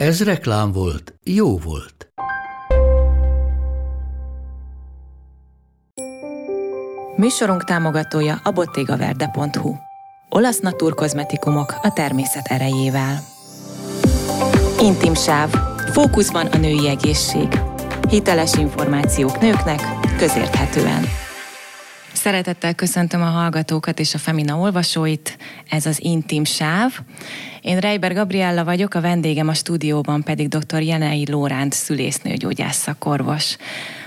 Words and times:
Ez 0.00 0.24
reklám 0.24 0.72
volt, 0.72 1.14
jó 1.24 1.58
volt. 1.58 2.12
Műsorunk 7.16 7.64
támogatója 7.64 8.40
a 8.42 8.50
bottegaverde.hu. 8.50 9.74
Olasz 10.28 10.60
naturkozmetikumok 10.60 11.78
a 11.82 11.92
természet 11.92 12.46
erejével. 12.46 13.18
Intim 14.80 15.14
sáv. 15.14 15.54
Fókuszban 15.92 16.46
a 16.46 16.56
női 16.56 16.88
egészség. 16.88 17.60
Hiteles 18.08 18.54
információk 18.54 19.40
nőknek, 19.40 19.80
közérthetően. 20.18 21.04
Szeretettel 22.22 22.74
köszöntöm 22.74 23.22
a 23.22 23.24
hallgatókat 23.24 23.98
és 23.98 24.14
a 24.14 24.18
Femina 24.18 24.58
olvasóit. 24.58 25.36
Ez 25.68 25.86
az 25.86 26.02
Intim 26.02 26.44
sáv. 26.44 26.98
Én 27.60 27.78
Reiber 27.78 28.14
Gabriella 28.14 28.64
vagyok, 28.64 28.94
a 28.94 29.00
vendégem 29.00 29.48
a 29.48 29.54
stúdióban 29.54 30.22
pedig 30.22 30.48
dr. 30.48 30.82
Jenei 30.82 31.30
Lóránt 31.30 31.72
szülésznőgyógyász 31.72 32.76
szakorvos 32.76 33.56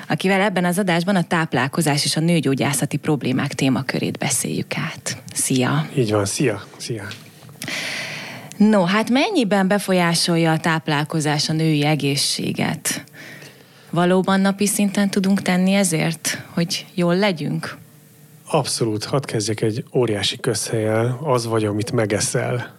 akivel 0.08 0.42
ebben 0.42 0.66
az 0.66 0.80
adásban 0.80 1.16
a 1.16 1.24
táplálkozás 1.24 2.06
és 2.06 2.16
a 2.16 2.20
nőgyógyászati 2.20 2.98
problémák 2.98 3.54
témakörét 3.54 4.18
beszéljük 4.18 4.78
át. 4.78 5.18
Szia! 5.34 5.88
Így 5.96 6.12
van, 6.12 6.26
szia! 6.26 6.64
Szia! 6.78 7.04
No, 8.58 8.84
hát 8.84 9.10
mennyiben 9.10 9.68
befolyásolja 9.68 10.52
a 10.52 10.60
táplálkozás 10.60 11.50
a 11.50 11.54
női 11.54 11.86
egészséget? 11.86 13.04
Valóban 13.90 14.42
napi 14.42 14.66
szinten 14.68 15.10
tudunk 15.10 15.42
tenni 15.42 15.74
ezért, 15.74 16.44
hogy 16.54 16.86
jól 16.94 17.16
legyünk? 17.16 17.82
Abszolút, 18.54 19.04
hadd 19.04 19.26
kezdjek 19.26 19.62
egy 19.62 19.84
óriási 19.94 20.40
közhelyel, 20.40 21.20
az 21.24 21.46
vagy, 21.46 21.66
amit 21.66 21.92
megeszel. 21.92 22.76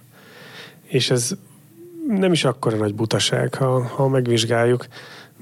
És 0.86 1.10
ez 1.10 1.30
nem 2.08 2.32
is 2.32 2.44
akkora 2.44 2.76
nagy 2.76 2.94
butaság, 2.94 3.54
ha, 3.54 3.82
ha 3.82 4.08
megvizsgáljuk, 4.08 4.86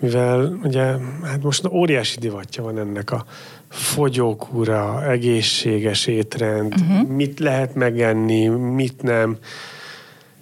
mivel 0.00 0.58
ugye 0.62 0.82
hát 1.22 1.42
most 1.42 1.66
óriási 1.66 2.18
divatja 2.18 2.62
van 2.62 2.78
ennek 2.78 3.10
a 3.10 3.24
fogyókúra, 3.68 5.06
egészséges 5.10 6.06
étrend, 6.06 6.74
uh-huh. 6.80 7.08
mit 7.08 7.38
lehet 7.38 7.74
megenni, 7.74 8.46
mit 8.48 9.02
nem. 9.02 9.36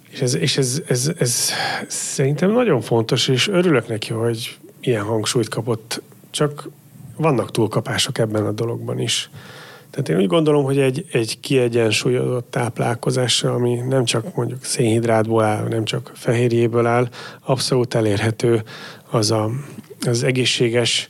És 0.09 0.21
ez, 0.21 0.35
és 0.35 0.57
ez, 0.57 0.81
ez, 0.87 1.11
ez 1.19 1.51
szerintem 1.87 2.51
nagyon 2.51 2.81
fontos, 2.81 3.27
és 3.27 3.47
örülök 3.47 3.87
neki, 3.87 4.13
hogy 4.13 4.57
ilyen 4.79 5.03
hangsúlyt 5.03 5.49
kapott, 5.49 6.01
csak 6.29 6.69
vannak 7.15 7.51
túlkapások 7.51 8.17
ebben 8.17 8.45
a 8.45 8.51
dologban 8.51 8.99
is. 8.99 9.29
Tehát 9.91 10.09
én 10.09 10.17
úgy 10.17 10.27
gondolom, 10.27 10.63
hogy 10.63 10.79
egy, 10.79 11.05
egy 11.11 11.39
kiegyensúlyozott 11.39 12.51
táplálkozással, 12.51 13.53
ami 13.53 13.75
nem 13.75 14.05
csak 14.05 14.35
mondjuk 14.35 14.63
szénhidrátból 14.63 15.43
áll, 15.43 15.67
nem 15.67 15.83
csak 15.83 16.11
fehérjéből 16.15 16.85
áll, 16.85 17.09
abszolút 17.41 17.93
elérhető 17.93 18.63
az 19.09 19.31
a, 19.31 19.49
az 20.05 20.23
egészséges 20.23 21.09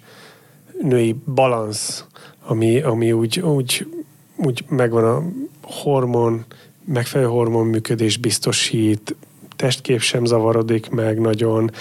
női 0.82 1.16
balansz, 1.34 2.06
ami, 2.46 2.82
ami 2.82 3.12
úgy, 3.12 3.40
úgy, 3.40 3.88
úgy 4.36 4.64
megvan 4.70 5.04
a 5.04 5.24
hormon, 5.62 6.46
megfelelő 6.86 7.30
hormon 7.30 7.68
működés 7.68 8.18
biztosít, 8.18 9.16
testkép 9.56 10.02
sem 10.02 10.26
zavarodik 10.26 10.90
meg 10.90 11.20
nagyon, 11.20 11.72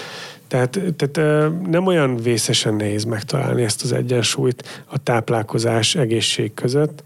tehát, 0.51 0.79
tehát 0.95 1.41
nem 1.67 1.85
olyan 1.85 2.17
vészesen 2.17 2.73
nehéz 2.73 3.03
megtalálni 3.03 3.63
ezt 3.63 3.83
az 3.83 3.91
egyensúlyt 3.91 4.83
a 4.85 4.97
táplálkozás 4.97 5.95
egészség 5.95 6.53
között, 6.53 7.03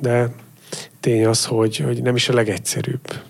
de 0.00 0.28
tény 1.00 1.26
az, 1.26 1.44
hogy, 1.44 1.76
hogy 1.76 2.02
nem 2.02 2.16
is 2.16 2.28
a 2.28 2.34
legegyszerűbb. 2.34 3.22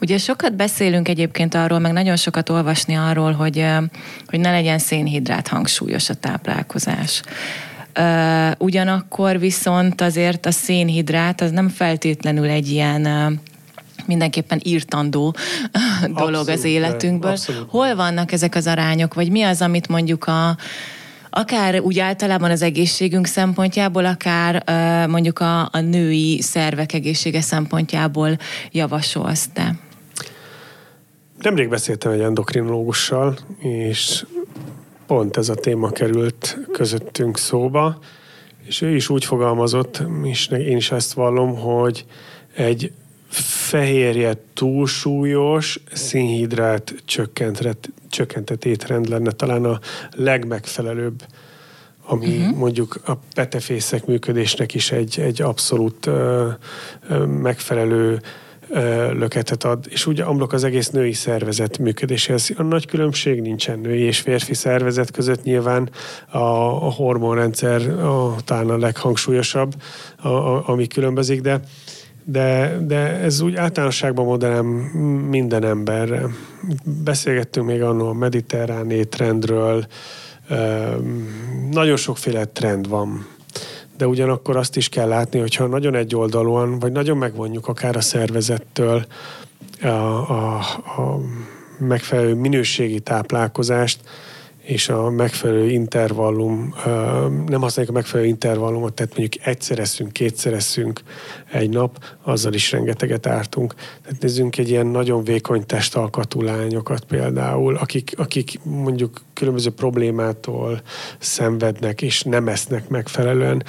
Ugye 0.00 0.18
sokat 0.18 0.56
beszélünk 0.56 1.08
egyébként 1.08 1.54
arról, 1.54 1.78
meg 1.78 1.92
nagyon 1.92 2.16
sokat 2.16 2.48
olvasni 2.48 2.94
arról, 2.94 3.32
hogy, 3.32 3.66
hogy 4.26 4.40
ne 4.40 4.50
legyen 4.50 4.78
szénhidrát 4.78 5.48
hangsúlyos 5.48 6.08
a 6.08 6.14
táplálkozás. 6.14 7.22
Ugyanakkor 8.58 9.38
viszont 9.38 10.00
azért 10.00 10.46
a 10.46 10.50
szénhidrát 10.50 11.40
az 11.40 11.50
nem 11.50 11.68
feltétlenül 11.68 12.48
egy 12.48 12.68
ilyen 12.68 13.08
mindenképpen 14.10 14.60
írtandó 14.64 15.34
dolog 16.02 16.34
abszolút, 16.34 16.48
az 16.48 16.64
életünkből. 16.64 17.30
Abszolút. 17.30 17.70
Hol 17.70 17.94
vannak 17.94 18.32
ezek 18.32 18.54
az 18.54 18.66
arányok, 18.66 19.14
vagy 19.14 19.30
mi 19.30 19.42
az, 19.42 19.62
amit 19.62 19.88
mondjuk 19.88 20.24
a 20.24 20.56
akár 21.30 21.80
úgy 21.80 21.98
általában 21.98 22.50
az 22.50 22.62
egészségünk 22.62 23.26
szempontjából, 23.26 24.04
akár 24.04 24.62
mondjuk 25.08 25.38
a, 25.38 25.60
a 25.60 25.80
női 25.80 26.40
szervek 26.42 26.92
egészsége 26.92 27.40
szempontjából 27.40 28.38
javasolsz 28.70 29.48
te? 29.52 29.74
Nemrég 31.40 31.68
beszéltem 31.68 32.12
egy 32.12 32.20
endokrinológussal, 32.20 33.38
és 33.58 34.24
pont 35.06 35.36
ez 35.36 35.48
a 35.48 35.54
téma 35.54 35.90
került 35.90 36.58
közöttünk 36.72 37.38
szóba, 37.38 37.98
és 38.64 38.80
ő 38.80 38.94
is 38.94 39.08
úgy 39.08 39.24
fogalmazott, 39.24 40.02
és 40.22 40.48
én 40.48 40.76
is 40.76 40.90
ezt 40.90 41.12
vallom, 41.12 41.56
hogy 41.56 42.04
egy 42.54 42.92
fehérje 43.30 44.34
túlsúlyos, 44.54 45.80
szénhidrát 45.92 46.94
csökkentett 48.08 48.64
étrend 48.64 49.08
lenne 49.08 49.30
talán 49.30 49.64
a 49.64 49.80
legmegfelelőbb, 50.10 51.22
ami 52.04 52.36
uh-huh. 52.36 52.56
mondjuk 52.56 53.00
a 53.04 53.12
petefészek 53.34 54.06
működésnek 54.06 54.74
is 54.74 54.92
egy, 54.92 55.20
egy 55.20 55.42
abszolút 55.42 56.06
uh, 56.06 56.52
megfelelő 57.26 58.20
löketet 59.12 59.64
ad, 59.64 59.86
és 59.88 60.06
úgy 60.06 60.20
amlok 60.20 60.52
az 60.52 60.64
egész 60.64 60.88
női 60.88 61.12
szervezet 61.12 61.78
működéséhez. 61.78 62.52
A 62.56 62.62
nagy 62.62 62.86
különbség 62.86 63.40
nincsen 63.40 63.78
női 63.78 64.00
és 64.00 64.18
férfi 64.20 64.54
szervezet 64.54 65.10
között 65.10 65.42
nyilván 65.42 65.90
a, 66.28 66.38
a 66.38 66.90
hormonrendszer 66.90 67.88
a, 67.88 68.36
talán 68.44 68.70
a 68.70 68.76
leghangsúlyosabb, 68.76 69.74
a, 70.16 70.28
a, 70.28 70.68
ami 70.68 70.86
különbözik, 70.86 71.40
de 71.40 71.60
de, 72.24 72.78
de 72.86 72.98
ez 72.98 73.40
úgy 73.40 73.54
általánosságban 73.54 74.24
mondanám 74.24 74.66
minden 75.30 75.64
emberre. 75.64 76.26
Beszélgettünk 76.84 77.66
még 77.66 77.82
annól 77.82 78.08
a 78.08 78.12
mediterrán 78.12 78.90
étrendről, 78.90 79.86
nagyon 81.70 81.96
sokféle 81.96 82.44
trend 82.44 82.88
van, 82.88 83.26
de 83.96 84.06
ugyanakkor 84.06 84.56
azt 84.56 84.76
is 84.76 84.88
kell 84.88 85.08
látni, 85.08 85.38
hogyha 85.38 85.66
nagyon 85.66 85.94
egyoldalúan, 85.94 86.78
vagy 86.78 86.92
nagyon 86.92 87.16
megvonjuk 87.16 87.68
akár 87.68 87.96
a 87.96 88.00
szervezettől 88.00 89.06
a, 89.82 89.86
a, 89.86 90.58
a 90.96 91.20
megfelelő 91.78 92.34
minőségi 92.34 93.00
táplálkozást, 93.00 94.00
és 94.70 94.88
a 94.88 95.10
megfelelő 95.10 95.68
intervallum, 95.70 96.74
nem 97.46 97.60
használjuk 97.60 97.94
a 97.94 97.98
megfelelő 97.98 98.28
intervallumot, 98.28 98.94
tehát 98.94 99.16
mondjuk 99.16 99.46
egyszer 99.46 99.78
eszünk, 99.78 100.12
kétszer 100.12 100.52
eszünk 100.52 101.00
egy 101.52 101.70
nap, 101.70 102.04
azzal 102.22 102.52
is 102.52 102.72
rengeteget 102.72 103.26
ártunk. 103.26 103.74
Tehát 103.74 104.22
nézzünk 104.22 104.58
egy 104.58 104.68
ilyen 104.68 104.86
nagyon 104.86 105.24
vékony 105.24 105.66
testalkatú 105.66 106.42
lányokat 106.42 107.04
például, 107.04 107.76
akik, 107.76 108.12
akik 108.16 108.58
mondjuk 108.62 109.20
különböző 109.34 109.70
problémától 109.70 110.80
szenvednek 111.18 112.02
és 112.02 112.22
nem 112.22 112.48
esznek 112.48 112.88
megfelelően 112.88 113.64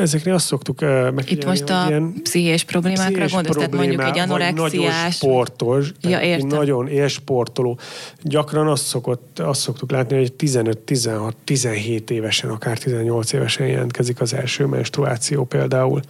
ezeknél 0.00 0.34
azt 0.34 0.46
szoktuk 0.46 0.80
megfigyelni, 0.80 1.30
Itt 1.30 1.44
most 1.44 1.70
a 1.70 1.84
ilyen 1.88 2.12
pszichés 2.22 2.64
problémákra 2.64 3.26
gondolsz, 3.26 3.56
tehát 3.56 3.74
mondjuk 3.74 4.02
egy 4.02 4.18
anorexiás... 4.18 4.72
Nagyon 4.72 5.10
sportos, 5.10 5.92
ja, 6.00 6.20
értem. 6.20 6.46
nagyon 6.46 6.88
élsportoló. 6.88 7.78
Gyakran 8.22 8.68
azt, 8.68 8.84
szokott, 8.84 9.38
azt 9.38 9.60
szoktuk 9.60 9.90
látni, 9.90 10.16
hogy 10.16 10.32
15-16-17 10.38 12.10
évesen, 12.10 12.50
akár 12.50 12.78
18 12.78 13.32
évesen 13.32 13.66
jelentkezik 13.66 14.20
az 14.20 14.34
első 14.34 14.66
menstruáció 14.66 15.44
például. 15.44 16.00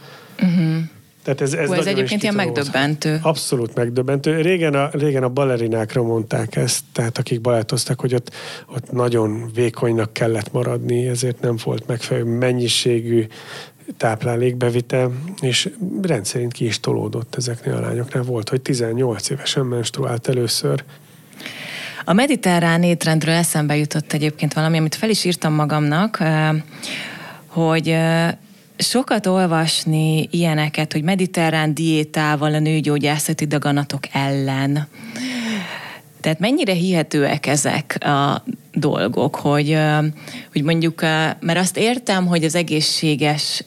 Uh-huh. 0.42 0.76
Tehát 1.28 1.40
ez, 1.40 1.52
ez, 1.52 1.68
Hú, 1.68 1.74
ez 1.74 1.86
egyébként 1.86 2.22
ilyen 2.22 2.34
megdöbbentő. 2.34 3.18
Abszolút 3.22 3.74
megdöbbentő. 3.74 4.40
Régen 4.40 4.74
a, 4.74 4.88
régen 4.92 5.22
a 5.22 5.28
balerinákra 5.28 6.02
mondták 6.02 6.56
ezt, 6.56 6.80
tehát 6.92 7.18
akik 7.18 7.40
balettoztak, 7.40 8.00
hogy 8.00 8.14
ott, 8.14 8.30
ott 8.74 8.92
nagyon 8.92 9.50
vékonynak 9.54 10.12
kellett 10.12 10.52
maradni, 10.52 11.08
ezért 11.08 11.40
nem 11.40 11.56
volt 11.64 11.86
megfelelő 11.86 12.38
mennyiségű 12.38 13.26
táplálékbevitel, 13.96 15.12
és 15.40 15.70
rendszerint 16.02 16.52
ki 16.52 16.64
is 16.64 16.80
tolódott 16.80 17.34
ezeknél 17.36 17.74
a 17.74 17.80
lányoknál. 17.80 18.22
Volt, 18.22 18.48
hogy 18.48 18.60
18 18.60 19.30
évesen 19.30 19.66
menstruált 19.66 20.28
először. 20.28 20.84
A 22.04 22.12
mediterrán 22.12 22.82
étrendről 22.82 23.34
eszembe 23.34 23.76
jutott 23.76 24.12
egyébként 24.12 24.54
valami, 24.54 24.78
amit 24.78 24.94
fel 24.94 25.10
is 25.10 25.24
írtam 25.24 25.52
magamnak, 25.52 26.22
hogy 27.46 27.96
sokat 28.78 29.26
olvasni 29.26 30.28
ilyeneket, 30.30 30.92
hogy 30.92 31.02
mediterrán 31.02 31.74
diétával 31.74 32.54
a 32.54 32.58
nőgyógyászati 32.58 33.46
daganatok 33.46 34.02
ellen. 34.12 34.88
Tehát 36.20 36.38
mennyire 36.38 36.72
hihetőek 36.72 37.46
ezek 37.46 37.98
a 38.04 38.44
dolgok, 38.80 39.36
hogy, 39.36 39.78
hogy 40.52 40.62
mondjuk, 40.62 41.00
mert 41.40 41.58
azt 41.58 41.76
értem, 41.76 42.26
hogy 42.26 42.44
az 42.44 42.54
egészséges 42.54 43.64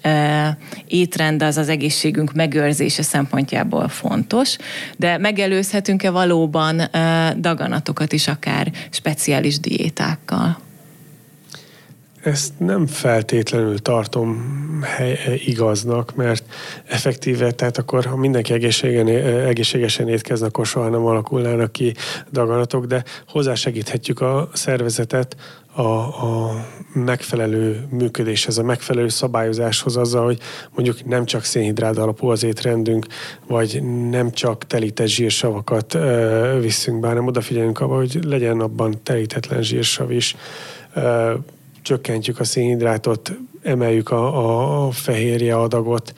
étrend 0.88 1.44
az 1.44 1.58
az 1.58 1.70
egészségünk 1.70 2.34
megőrzése 2.34 3.02
szempontjából 3.02 3.88
fontos, 3.88 4.58
de 4.98 5.18
megelőzhetünk-e 5.18 6.10
valóban 6.10 6.82
daganatokat 7.40 8.14
is 8.14 8.28
akár 8.28 8.72
speciális 8.90 9.60
diétákkal? 9.60 10.71
Ezt 12.24 12.60
nem 12.60 12.88
feltétlenül 12.88 13.80
tartom 13.80 14.60
hely, 14.82 15.42
igaznak, 15.46 16.16
mert 16.16 16.44
effektíve, 16.86 17.52
tehát 17.52 17.78
akkor 17.78 18.06
ha 18.06 18.16
mindenki 18.16 18.54
egészségen, 18.54 19.08
egészségesen 19.48 20.08
étkezne, 20.08 20.46
akkor 20.46 20.66
soha 20.66 20.90
nem 20.90 21.06
alakulnának 21.06 21.72
ki 21.72 21.94
daganatok, 22.32 22.86
de 22.86 23.04
hozzásegíthetjük 23.28 24.22
a 24.22 24.50
szervezetet 24.54 25.36
a, 25.74 25.82
a 25.82 26.66
megfelelő 26.94 27.88
működéshez, 27.90 28.58
a 28.58 28.64
megfelelő 28.64 29.08
szabályozáshoz 29.08 29.98
azzal, 29.98 30.26
hogy 30.26 30.40
mondjuk 30.76 31.06
nem 31.06 31.26
csak 31.26 31.44
szénhidrát 31.44 31.98
alapú 31.98 32.28
az 32.28 32.44
étrendünk, 32.44 33.06
vagy 33.48 33.84
nem 34.10 34.32
csak 34.32 34.66
telített 34.68 35.08
zsírsavakat 35.08 35.94
ö, 35.94 36.58
viszünk 36.62 37.00
be, 37.00 37.08
hanem 37.08 37.28
odafigyelünk 37.28 37.80
abba, 37.80 37.96
hogy 37.96 38.20
legyen 38.24 38.60
abban 38.60 39.00
telítetlen 39.04 39.62
zsírsav 39.64 40.12
is, 40.12 40.36
ö, 40.94 41.34
csökkentjük 41.82 42.40
a 42.40 42.44
szénhidrátot, 42.44 43.32
emeljük 43.62 44.10
a, 44.10 44.86
a 44.86 44.92
fehérje 44.92 45.58
adagot. 45.58 46.14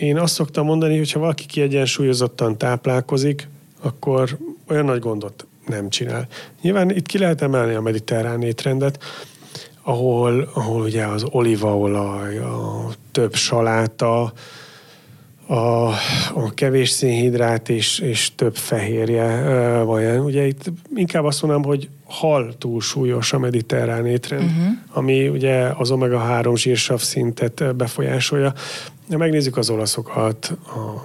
Én 0.00 0.18
azt 0.18 0.34
szoktam 0.34 0.64
mondani, 0.66 0.96
hogy 0.96 1.12
ha 1.12 1.20
valaki 1.20 1.46
kiegyensúlyozottan 1.46 2.58
táplálkozik, 2.58 3.48
akkor 3.82 4.38
olyan 4.68 4.84
nagy 4.84 5.00
gondot 5.00 5.46
nem 5.66 5.88
csinál. 5.88 6.26
Nyilván 6.60 6.90
itt 6.90 7.06
ki 7.06 7.18
lehet 7.18 7.42
emelni 7.42 7.74
a 7.74 7.80
mediterrán 7.80 8.42
étrendet, 8.42 9.02
ahol, 9.82 10.50
ahol 10.54 10.82
ugye 10.82 11.04
az 11.04 11.24
olívaolaj, 11.30 12.38
a 12.38 12.88
több 13.12 13.34
saláta, 13.34 14.32
a, 15.46 15.86
a 16.34 16.54
kevés 16.54 16.90
szénhidrát 16.90 17.68
és, 17.68 17.98
és 17.98 18.34
több 18.34 18.56
fehérje 18.56 19.42
van. 19.82 20.18
Ugye 20.18 20.46
itt 20.46 20.72
inkább 20.94 21.24
azt 21.24 21.42
mondom, 21.42 21.62
hogy 21.62 21.88
hal 22.08 22.54
túlsúlyos 22.58 23.32
a 23.32 23.38
mediterrán 23.38 24.06
étrend, 24.06 24.42
uh-huh. 24.42 24.74
ami 24.92 25.28
ugye 25.28 25.68
az 25.76 25.90
omega-3 25.90 26.56
zsírsav 26.56 27.00
szintet 27.00 27.76
befolyásolja. 27.76 28.52
Ha 29.10 29.16
megnézzük 29.16 29.56
az 29.56 29.70
olaszokat, 29.70 30.56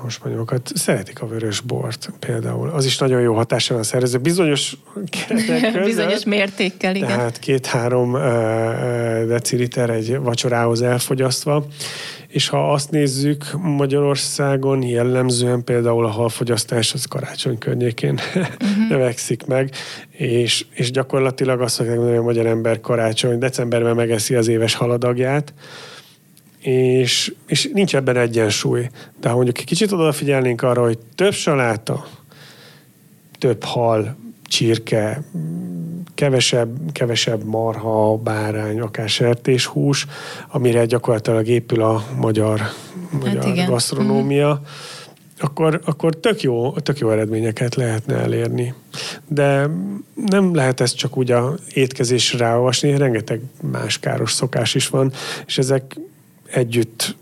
a 0.06 0.10
spanyolokat, 0.10 0.72
szeretik 0.76 1.22
a 1.22 1.28
vörös 1.28 1.60
bort 1.60 2.10
például. 2.20 2.70
Az 2.70 2.86
is 2.86 2.98
nagyon 2.98 3.22
jó 3.22 3.34
hatással 3.34 3.78
a 3.78 3.84
szervező. 3.84 4.18
Bizonyos 4.18 4.78
között, 5.28 5.84
Bizonyos 5.84 6.24
mértékkel, 6.24 6.96
igen. 6.96 7.08
Tehát 7.08 7.40
két-három 7.40 8.12
deciliter 9.28 9.90
egy 9.90 10.18
vacsorához 10.20 10.82
elfogyasztva 10.82 11.66
és 12.32 12.48
ha 12.48 12.72
azt 12.72 12.92
nézzük, 12.92 13.46
Magyarországon 13.62 14.84
jellemzően 14.84 15.64
például 15.64 16.06
a 16.06 16.10
halfogyasztás 16.10 16.94
az 16.94 17.06
karácsony 17.06 17.58
környékén 17.58 18.14
uh-huh. 18.14 18.48
növekszik 18.90 19.46
meg, 19.46 19.72
és, 20.22 20.66
és 20.74 20.92
gyakorlatilag 20.92 21.62
azt 21.62 21.80
mondják, 21.80 22.00
hogy 22.00 22.16
a 22.16 22.22
magyar 22.22 22.46
ember 22.46 22.82
karácsony, 22.82 23.38
decemberben 23.38 23.96
megeszi 23.96 24.36
az 24.36 24.48
éves 24.48 24.74
haladagját, 24.74 25.54
és, 26.60 27.34
és 27.48 27.70
nincs 27.74 27.96
ebben 27.96 28.18
egyensúly. 28.18 28.90
De 29.20 29.30
ha 29.30 29.36
mondjuk 29.36 29.58
egy 29.58 29.66
kicsit 29.66 29.92
odafigyelnénk 29.92 30.62
arra, 30.62 30.84
hogy 30.84 30.98
több 31.16 31.34
saláta, 31.34 32.08
több 33.40 33.64
hal, 33.64 34.16
csirke, 34.44 35.24
kevesebb, 36.16 36.92
kevesebb 36.92 37.44
marha, 37.44 38.18
bárány, 38.18 38.80
akár 38.80 39.10
sertéshús, 39.10 40.08
amire 40.48 40.86
gyakorlatilag 40.86 41.48
épül 41.48 41.82
a 41.82 42.06
magyar, 42.18 42.62
magyar 43.22 43.44
hát 43.44 43.68
gasztronómia, 43.68 44.62
mm. 44.62 44.66
Akkor, 45.42 45.82
akkor 45.86 46.16
tök, 46.16 46.42
jó, 46.42 46.72
tök 46.72 46.98
jó 46.98 47.10
eredményeket 47.12 47.76
lehetne 47.76 48.16
elérni. 48.16 48.74
De 49.28 49.70
nem 50.16 50.56
lehet 50.56 50.82
ezt 50.82 50.98
csak 50.98 51.18
úgy 51.18 51.32
a 51.32 51.56
étkezésre 51.74 52.38
ráolvasni, 52.38 52.98
rengeteg 52.98 53.42
más 53.62 54.00
káros 54.00 54.32
szokás 54.32 54.76
is 54.76 54.88
van, 54.88 55.12
és 55.46 55.58
ezek 55.58 55.96
együtt 56.46 57.16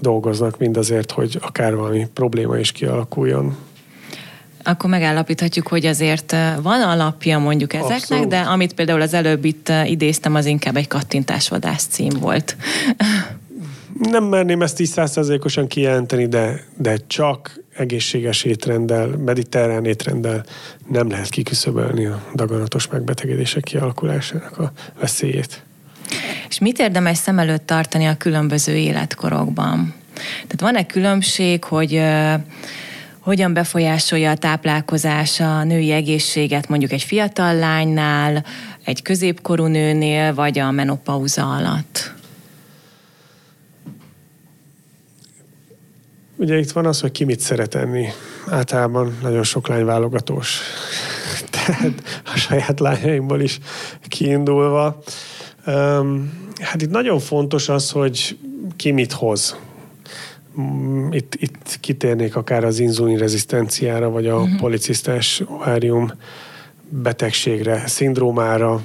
dolgoznak 0.00 0.58
mindazért, 0.58 1.10
hogy 1.10 1.38
akár 1.40 1.76
valami 1.76 2.06
probléma 2.14 2.58
is 2.58 2.72
kialakuljon 2.72 3.56
akkor 4.66 4.90
megállapíthatjuk, 4.90 5.66
hogy 5.66 5.86
azért 5.86 6.36
van 6.62 6.82
alapja 6.82 7.38
mondjuk 7.38 7.72
ezeknek, 7.72 7.96
Abszolút. 7.96 8.28
de 8.28 8.38
amit 8.38 8.74
például 8.74 9.00
az 9.00 9.14
előbb 9.14 9.44
itt 9.44 9.72
idéztem, 9.84 10.34
az 10.34 10.46
inkább 10.46 10.76
egy 10.76 10.88
kattintásvadász 10.88 11.86
cím 11.86 12.12
volt. 12.20 12.56
Nem 13.98 14.24
merném 14.24 14.62
ezt 14.62 14.80
így 14.80 14.88
százszerzékosan 14.88 15.66
kijelenteni, 15.66 16.26
de, 16.26 16.64
de 16.76 16.96
csak 17.06 17.60
egészséges 17.76 18.44
étrenddel, 18.44 19.06
mediterrán 19.06 19.84
étrenddel 19.84 20.44
nem 20.88 21.10
lehet 21.10 21.28
kiküszöbölni 21.28 22.06
a 22.06 22.22
daganatos 22.34 22.88
megbetegedések 22.88 23.62
kialakulásának 23.62 24.58
a 24.58 24.72
veszélyét. 25.00 25.62
És 26.48 26.58
mit 26.58 26.78
érdemes 26.78 27.16
szem 27.16 27.38
előtt 27.38 27.66
tartani 27.66 28.06
a 28.06 28.16
különböző 28.16 28.76
életkorokban? 28.76 29.94
Tehát 30.32 30.60
van-e 30.60 30.86
különbség, 30.86 31.64
hogy 31.64 32.02
hogyan 33.20 33.52
befolyásolja 33.52 34.30
a 34.30 34.36
táplálkozás 34.36 35.40
a 35.40 35.64
női 35.64 35.90
egészséget 35.90 36.68
mondjuk 36.68 36.92
egy 36.92 37.02
fiatal 37.02 37.54
lánynál, 37.54 38.44
egy 38.84 39.02
középkorú 39.02 39.64
nőnél, 39.64 40.34
vagy 40.34 40.58
a 40.58 40.70
menopauza 40.70 41.50
alatt? 41.50 42.14
Ugye 46.36 46.58
itt 46.58 46.70
van 46.70 46.86
az, 46.86 47.00
hogy 47.00 47.12
ki 47.12 47.24
mit 47.24 47.40
szeret 47.40 47.74
enni. 47.74 48.08
Általában 48.48 49.18
nagyon 49.22 49.42
sok 49.42 49.68
lány 49.68 49.84
válogatós. 49.84 50.60
Tehát 51.50 52.22
a 52.24 52.36
saját 52.36 52.80
lányaimból 52.80 53.40
is 53.40 53.58
kiindulva. 54.08 55.02
hát 56.60 56.82
itt 56.82 56.90
nagyon 56.90 57.18
fontos 57.18 57.68
az, 57.68 57.90
hogy 57.90 58.38
ki 58.76 58.90
mit 58.90 59.12
hoz. 59.12 59.56
Mm, 60.60 61.12
itt, 61.12 61.34
itt 61.34 61.78
kitérnék 61.80 62.36
akár 62.36 62.64
az 62.64 62.78
inzulinrezisztenciára, 62.78 64.10
vagy 64.10 64.26
a 64.26 64.36
uh-huh. 64.36 64.60
policisztás 64.60 65.42
ovárium 65.46 66.12
betegségre, 66.88 67.86
szindrómára. 67.86 68.82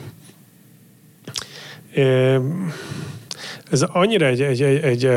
Ez 3.71 3.81
annyira 3.81 4.25
egy, 4.25 4.41
egy, 4.41 4.61
egy, 4.61 4.83
egy 4.83 5.09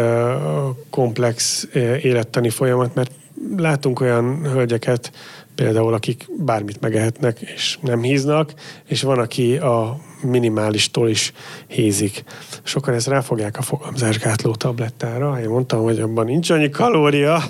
komplex 0.90 1.68
élettani 2.02 2.50
folyamat, 2.50 2.94
mert 2.94 3.11
látunk 3.56 4.00
olyan 4.00 4.40
hölgyeket, 4.52 5.12
például 5.54 5.94
akik 5.94 6.26
bármit 6.38 6.80
megehetnek, 6.80 7.40
és 7.40 7.78
nem 7.80 8.02
híznak, 8.02 8.54
és 8.87 9.02
van, 9.02 9.18
aki 9.18 9.56
a 9.56 10.00
minimálistól 10.23 11.08
is 11.08 11.32
hízik. 11.66 12.25
Sokan 12.62 12.94
ezt 12.94 13.06
ráfogják 13.06 13.58
a 13.58 13.62
fogamzásgátló 13.62 14.54
tablettára. 14.54 15.40
Én 15.40 15.49
mondtam, 15.49 15.82
hogy 15.82 16.00
abban 16.00 16.25
nincs 16.25 16.50
annyi 16.50 16.70
kalória, 16.70 17.42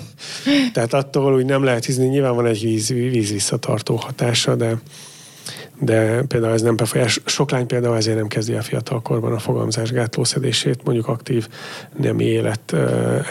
tehát 0.73 0.93
attól 0.93 1.35
úgy 1.35 1.45
nem 1.45 1.63
lehet 1.63 1.85
hízni. 1.85 2.07
Nyilván 2.07 2.35
van 2.35 2.45
egy 2.45 2.61
víz, 2.61 2.87
víz 2.87 3.31
visszatartó 3.31 3.95
hatása, 3.95 4.55
de 4.55 4.77
de 5.79 6.21
például 6.21 6.53
ez 6.53 6.61
nem 6.61 6.75
befolyás. 6.75 7.21
Sok 7.25 7.51
lány 7.51 7.65
például 7.65 7.95
ezért 7.95 8.17
nem 8.17 8.27
kezdi 8.27 8.53
a 8.53 8.61
fiatalkorban 8.61 9.33
a 9.33 9.39
fogamzásgátló 9.39 10.23
szedését, 10.23 10.83
mondjuk 10.83 11.07
aktív 11.07 11.47
nem 11.97 12.19
élet 12.19 12.75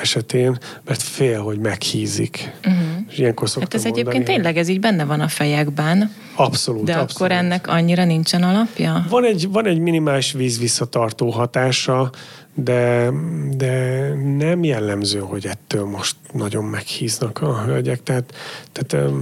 esetén, 0.00 0.58
mert 0.84 1.02
fél, 1.02 1.40
hogy 1.40 1.58
meghízik. 1.58 2.52
Uh-huh. 2.66 2.82
És 3.08 3.18
ilyenkor 3.18 3.48
hát 3.48 3.74
ez 3.74 3.84
mondani, 3.84 4.00
egyébként 4.00 4.24
tényleg 4.24 4.56
ez 4.56 4.68
így 4.68 4.80
benne 4.80 5.04
van 5.04 5.20
a 5.20 5.28
fejekben. 5.28 6.12
Abszolút. 6.34 6.84
De 6.84 6.92
abszolút. 6.92 7.10
akkor 7.14 7.32
ennek 7.32 7.66
annyira 7.66 8.04
nincsen 8.04 8.42
alapja? 8.42 9.06
Van 9.08 9.24
egy, 9.24 9.48
van 9.50 9.66
egy 9.66 9.78
minimális 9.78 10.32
víz 10.32 10.58
visszatartó 10.58 11.30
hatása, 11.30 12.10
de, 12.54 13.10
de 13.56 14.08
nem 14.38 14.64
jellemző, 14.64 15.18
hogy 15.18 15.46
ettől 15.46 15.84
most 15.84 16.16
nagyon 16.32 16.64
meghíznak 16.64 17.42
a 17.42 17.62
hölgyek. 17.62 18.02
Tehát, 18.02 18.34
tehát 18.72 19.12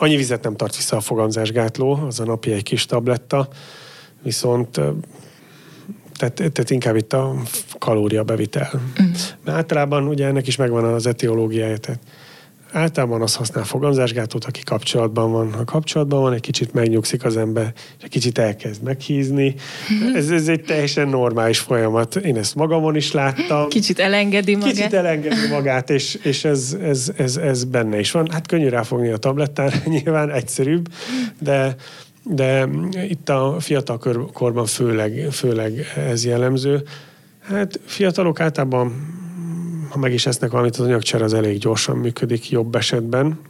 annyi 0.00 0.16
vizet 0.16 0.42
nem 0.42 0.56
tart 0.56 0.76
vissza 0.76 0.96
a 0.96 1.00
fogamzásgátló, 1.00 1.92
az 1.92 2.20
a 2.20 2.24
napi 2.24 2.52
egy 2.52 2.62
kis 2.62 2.86
tabletta, 2.86 3.48
viszont 4.22 4.80
tehát, 6.16 6.34
tehát 6.34 6.70
inkább 6.70 6.96
itt 6.96 7.12
a 7.12 7.34
kalória 7.78 8.22
bevitel. 8.22 8.70
Uh-huh. 8.72 9.06
Mert 9.44 9.56
általában 9.56 10.06
ugye 10.06 10.26
ennek 10.26 10.46
is 10.46 10.56
megvan 10.56 10.84
az 10.84 11.06
etiológiája, 11.06 11.76
tehát 11.78 12.00
általában 12.72 13.22
az 13.22 13.34
használ 13.34 13.64
fogamzásgátót, 13.64 14.44
aki 14.44 14.60
kapcsolatban 14.62 15.32
van. 15.32 15.52
Ha 15.52 15.64
kapcsolatban 15.64 16.20
van, 16.20 16.32
egy 16.32 16.40
kicsit 16.40 16.72
megnyugszik 16.72 17.24
az 17.24 17.36
ember, 17.36 17.72
és 17.98 18.04
egy 18.04 18.10
kicsit 18.10 18.38
elkezd 18.38 18.82
meghízni. 18.82 19.54
Ez, 20.14 20.30
ez 20.30 20.48
egy 20.48 20.62
teljesen 20.62 21.08
normális 21.08 21.58
folyamat. 21.58 22.16
Én 22.16 22.36
ezt 22.36 22.54
magamon 22.54 22.96
is 22.96 23.12
láttam. 23.12 23.68
Kicsit 23.68 23.98
elengedi 23.98 24.54
magát. 24.54 24.74
Kicsit 24.74 24.92
elengedi 24.92 25.48
magát, 25.50 25.90
és, 25.90 26.18
és 26.22 26.44
ez, 26.44 26.76
ez, 26.82 27.12
ez, 27.16 27.36
ez 27.36 27.64
benne 27.64 27.98
is 27.98 28.10
van. 28.10 28.30
Hát 28.30 28.46
könnyű 28.46 28.68
ráfogni 28.68 29.08
a 29.08 29.16
tablettára, 29.16 29.76
nyilván 30.02 30.30
egyszerűbb, 30.30 30.88
de 31.38 31.76
de 32.22 32.68
itt 33.08 33.28
a 33.28 33.56
fiatal 33.60 33.98
korban 34.32 34.66
főleg, 34.66 35.28
főleg 35.30 35.86
ez 35.96 36.24
jellemző. 36.24 36.82
Hát 37.40 37.80
fiatalok 37.84 38.40
általában, 38.40 39.18
ha 39.90 39.98
meg 39.98 40.12
is 40.12 40.26
esznek 40.26 40.50
valamit, 40.50 40.76
az 40.76 40.86
anyagcsere 40.86 41.24
az 41.24 41.34
elég 41.34 41.58
gyorsan 41.58 41.96
működik 41.96 42.50
jobb 42.50 42.74
esetben. 42.74 43.40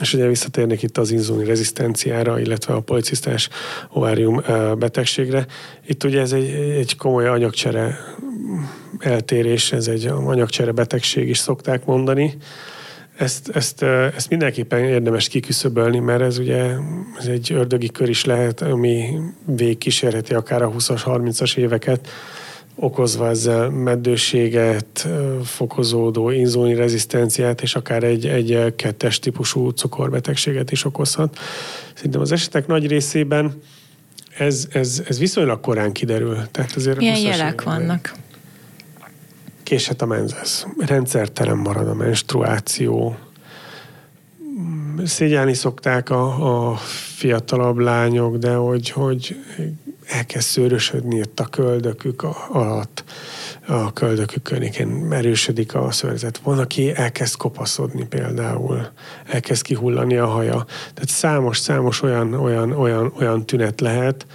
És 0.00 0.14
ugye 0.14 0.26
visszatérnék 0.26 0.82
itt 0.82 0.98
az 0.98 1.10
inzulin 1.10 1.46
rezisztenciára, 1.46 2.40
illetve 2.40 2.74
a 2.74 2.80
policisztás 2.80 3.48
ovárium 3.92 4.42
betegségre. 4.78 5.46
Itt 5.86 6.04
ugye 6.04 6.20
ez 6.20 6.32
egy, 6.32 6.50
egy 6.50 6.96
komoly 6.96 7.28
anyagcsere 7.28 7.98
eltérés, 8.98 9.72
ez 9.72 9.88
egy 9.88 10.06
anyagcsere 10.06 10.72
betegség 10.72 11.28
is 11.28 11.38
szokták 11.38 11.84
mondani 11.84 12.36
ezt, 13.18 13.48
ezt, 13.48 13.82
ezt 13.82 14.28
mindenképpen 14.28 14.84
érdemes 14.84 15.28
kiküszöbölni, 15.28 15.98
mert 15.98 16.20
ez 16.20 16.38
ugye 16.38 16.74
ez 17.18 17.26
egy 17.26 17.52
ördögi 17.52 17.88
kör 17.88 18.08
is 18.08 18.24
lehet, 18.24 18.60
ami 18.60 19.18
végigkísérheti 19.44 20.34
akár 20.34 20.62
a 20.62 20.70
20-as, 20.70 21.02
30-as 21.04 21.56
éveket, 21.56 22.08
okozva 22.80 23.28
ezzel 23.28 23.70
meddőséget, 23.70 25.08
fokozódó 25.44 26.30
inzulin 26.30 26.76
rezisztenciát, 26.76 27.62
és 27.62 27.74
akár 27.74 28.02
egy, 28.02 28.26
egy 28.26 28.74
kettes 28.76 29.18
típusú 29.18 29.68
cukorbetegséget 29.68 30.70
is 30.70 30.84
okozhat. 30.84 31.38
Szerintem 31.94 32.20
az 32.20 32.32
esetek 32.32 32.66
nagy 32.66 32.86
részében 32.86 33.62
ez, 34.38 34.68
ez, 34.72 35.02
ez 35.08 35.18
viszonylag 35.18 35.60
korán 35.60 35.92
kiderül. 35.92 36.38
Tehát 36.50 36.72
azért 36.76 36.98
Milyen 36.98 37.18
jelek 37.20 37.62
vannak? 37.62 38.14
késhet 39.68 40.02
a 40.02 40.06
menzesz, 40.06 40.66
rendszertelen 40.78 41.56
marad 41.56 41.88
a 41.88 41.94
menstruáció, 41.94 43.16
szégyelni 45.04 45.54
szokták 45.54 46.10
a, 46.10 46.70
a 46.70 46.76
fiatalabb 47.16 47.78
lányok, 47.78 48.36
de 48.36 48.54
hogy, 48.54 48.90
hogy 48.90 49.36
elkezd 50.08 50.46
szőrösödni 50.46 51.16
itt 51.16 51.40
a 51.40 51.44
köldökük 51.44 52.22
alatt, 52.48 53.04
a 53.66 53.92
köldökük 53.92 54.42
környékén 54.42 55.12
erősödik 55.12 55.74
a 55.74 55.90
szörzet. 55.90 56.38
Van, 56.38 56.58
aki 56.58 56.94
elkezd 56.94 57.36
kopaszodni 57.36 58.06
például, 58.06 58.88
elkezd 59.26 59.62
kihullani 59.62 60.16
a 60.16 60.26
haja. 60.26 60.64
Tehát 60.94 61.08
számos-számos 61.08 62.02
olyan, 62.02 62.34
olyan, 62.34 62.72
olyan, 62.72 63.12
olyan 63.18 63.46
tünet 63.46 63.80
lehet, 63.80 64.26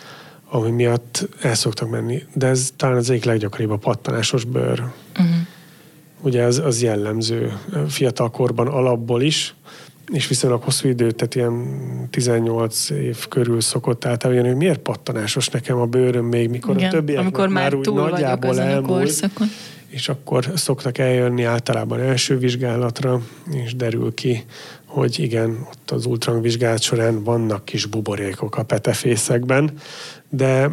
ami 0.49 0.69
miatt 0.69 1.29
el 1.41 1.55
szoktak 1.55 1.89
menni. 1.89 2.23
De 2.33 2.47
ez 2.47 2.69
talán 2.75 2.97
az 2.97 3.09
egyik 3.09 3.23
leggyakoribb 3.23 3.69
a 3.69 3.77
pattanásos 3.77 4.43
bőr. 4.43 4.83
Uh-huh. 5.11 5.35
Ugye 6.21 6.43
az, 6.43 6.59
az 6.59 6.81
jellemző 6.81 7.59
fiatalkorban 7.87 8.67
alapból 8.67 9.21
is, 9.21 9.55
és 10.11 10.27
viszonylag 10.27 10.63
hosszú 10.63 10.87
idő, 10.87 11.11
tehát 11.11 11.35
ilyen 11.35 11.67
18 12.09 12.89
év 12.89 13.27
körül 13.27 13.61
szokott 13.61 14.05
általában 14.05 14.45
hogy 14.45 14.55
miért 14.55 14.79
pattanásos 14.79 15.47
nekem 15.47 15.77
a 15.77 15.85
bőröm 15.85 16.25
még, 16.25 16.49
mikor 16.49 16.75
Igen, 16.75 16.89
a 16.89 16.91
többiek 16.91 17.19
amikor 17.19 17.47
már, 17.47 17.63
már 17.63 17.75
úgy 17.75 17.81
túl 17.81 18.09
nagyjából 18.09 18.59
elmúlt. 18.59 19.29
És 19.87 20.09
akkor 20.09 20.51
szoktak 20.55 20.97
eljönni 20.97 21.43
általában 21.43 21.99
első 21.99 22.37
vizsgálatra, 22.37 23.21
és 23.51 23.75
derül 23.75 24.13
ki, 24.13 24.43
hogy 24.85 25.19
igen, 25.19 25.67
ott 25.69 25.91
az 25.91 26.05
ultrangvizsgálat 26.05 26.81
során 26.81 27.23
vannak 27.23 27.65
kis 27.65 27.85
buborékok 27.85 28.57
a 28.57 28.63
petefészekben, 28.63 29.71
de 30.29 30.69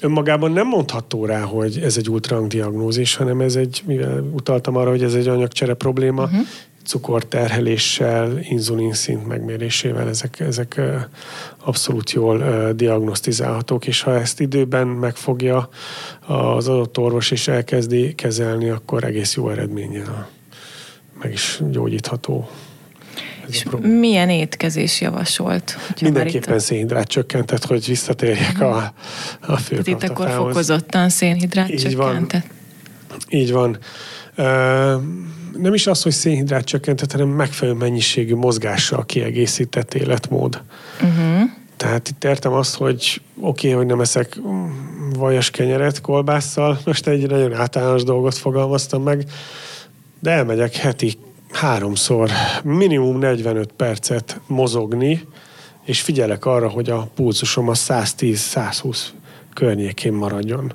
önmagában 0.00 0.52
nem 0.52 0.66
mondható 0.66 1.24
rá, 1.24 1.40
hogy 1.40 1.78
ez 1.78 1.96
egy 1.96 2.08
ultrang 2.08 2.46
diagnózis, 2.46 3.16
hanem 3.16 3.40
ez 3.40 3.56
egy, 3.56 3.82
mivel 3.86 4.20
utaltam 4.32 4.76
arra, 4.76 4.90
hogy 4.90 5.02
ez 5.02 5.14
egy 5.14 5.28
anyagcsere 5.28 5.74
probléma, 5.74 6.22
uh-huh. 6.22 6.40
Cukorterheléssel, 6.84 8.38
inzulinszint 8.42 9.26
megmérésével 9.26 10.08
ezek, 10.08 10.40
ezek 10.40 10.80
abszolút 11.64 12.10
jól 12.10 12.72
diagnosztizálhatók, 12.72 13.86
és 13.86 14.02
ha 14.02 14.18
ezt 14.18 14.40
időben 14.40 14.86
megfogja 14.86 15.68
az 16.26 16.68
adott 16.68 16.98
orvos 16.98 17.30
és 17.30 17.48
elkezdi 17.48 18.14
kezelni, 18.14 18.68
akkor 18.68 19.04
egész 19.04 19.34
jó 19.34 19.48
eredménnyel 19.48 20.28
meg 21.22 21.32
is 21.32 21.60
gyógyítható 21.70 22.48
és 23.48 23.64
milyen 23.80 24.28
étkezés 24.28 25.00
javasolt? 25.00 25.76
Mindenképpen 26.00 26.54
itt... 26.54 26.60
szénhidrát 26.60 27.08
csökkentett, 27.08 27.64
hogy 27.64 27.86
visszatérjek 27.86 28.60
a, 28.60 28.92
a 29.40 29.56
fő 29.56 29.80
Itt 29.84 30.02
akkor 30.02 30.30
fokozottan 30.30 31.08
szénhidrát 31.08 31.68
Így 31.68 31.80
csökkentett. 31.80 32.46
Van. 33.08 33.18
Így 33.28 33.52
van. 33.52 33.78
Uh, 34.36 35.02
nem 35.56 35.74
is 35.74 35.86
az, 35.86 36.02
hogy 36.02 36.12
szénhidrát 36.12 36.64
csökkentett, 36.64 37.12
hanem 37.12 37.28
megfelelő 37.28 37.76
mennyiségű 37.76 38.34
mozgással 38.34 39.06
kiegészített 39.06 39.94
életmód. 39.94 40.62
Uh-huh. 41.02 41.50
Tehát 41.76 42.08
itt 42.08 42.24
értem 42.24 42.52
azt, 42.52 42.76
hogy 42.76 43.20
oké, 43.40 43.66
okay, 43.66 43.78
hogy 43.78 43.86
nem 43.86 44.00
eszek 44.00 44.38
vajas 45.16 45.50
kenyeret 45.50 46.00
kolbásszal, 46.00 46.78
most 46.84 47.06
egy 47.06 47.30
nagyon 47.30 47.54
általános 47.54 48.02
dolgot 48.02 48.34
fogalmaztam 48.34 49.02
meg, 49.02 49.24
de 50.20 50.30
elmegyek 50.30 50.76
heti 50.76 51.18
háromszor, 51.50 52.30
minimum 52.62 53.18
45 53.18 53.72
percet 53.76 54.40
mozogni, 54.46 55.24
és 55.84 56.00
figyelek 56.00 56.44
arra, 56.44 56.68
hogy 56.68 56.90
a 56.90 57.08
pulzusom 57.14 57.68
a 57.68 57.72
110-120 57.72 58.98
környékén 59.54 60.12
maradjon. 60.12 60.72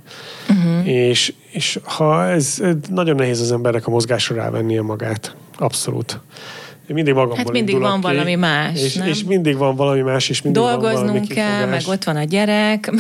Uh-huh. 0.50 0.88
És, 0.88 1.34
és 1.52 1.80
ha 1.84 2.26
ez, 2.26 2.62
nagyon 2.90 3.16
nehéz 3.16 3.42
az 3.42 3.52
embernek 3.52 3.88
a 3.88 3.90
mozgásra 3.90 4.36
rávennie 4.36 4.82
magát. 4.82 5.36
Abszolút. 5.58 6.20
Én 6.88 6.96
mindig 6.96 7.14
magamból 7.14 7.38
Hát 7.38 7.52
mindig 7.52 7.80
van 7.80 8.02
ki, 8.02 8.08
valami 8.08 8.36
más, 8.36 8.84
és, 8.84 8.94
nem? 8.94 9.08
és 9.08 9.24
mindig 9.24 9.58
van 9.58 9.76
valami 9.76 10.02
más, 10.02 10.30
és 10.30 10.42
mindig 10.42 10.62
Dolgoznunk 10.62 10.94
van 10.94 11.06
valami 11.06 11.28
kell, 11.28 11.58
kifogás. 11.58 11.86
meg 11.86 11.96
ott 11.96 12.04
van 12.04 12.16
a 12.16 12.24
gyerek, 12.24 12.92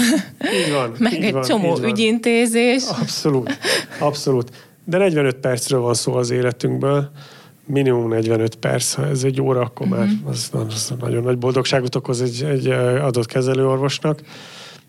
így 0.66 0.74
van, 0.74 0.96
meg 1.00 1.14
így 1.14 1.24
egy 1.24 1.34
van, 1.34 1.42
csomó 1.42 1.74
így 1.74 1.82
van. 1.82 1.90
ügyintézés. 1.90 2.84
Abszolút, 3.02 3.58
abszolút. 4.00 4.52
De 4.84 4.98
45 4.98 5.36
percről 5.36 5.80
van 5.80 5.94
szó 5.94 6.14
az 6.14 6.30
életünkből 6.30 7.12
minimum 7.68 8.10
45 8.10 8.56
perc, 8.56 8.94
ha 8.94 9.08
ez 9.08 9.24
egy 9.24 9.42
óra, 9.42 9.62
akkor 9.62 9.88
uh-huh. 9.88 10.02
már 10.02 10.08
mhm. 10.08 10.28
az, 10.28 10.50
az 10.68 10.94
nagyon 11.00 11.24
nagy 11.24 11.38
boldogságot 11.38 11.96
okoz 11.96 12.22
egy, 12.22 12.44
egy 12.44 12.68
adott 13.02 13.26
kezelőorvosnak. 13.26 14.22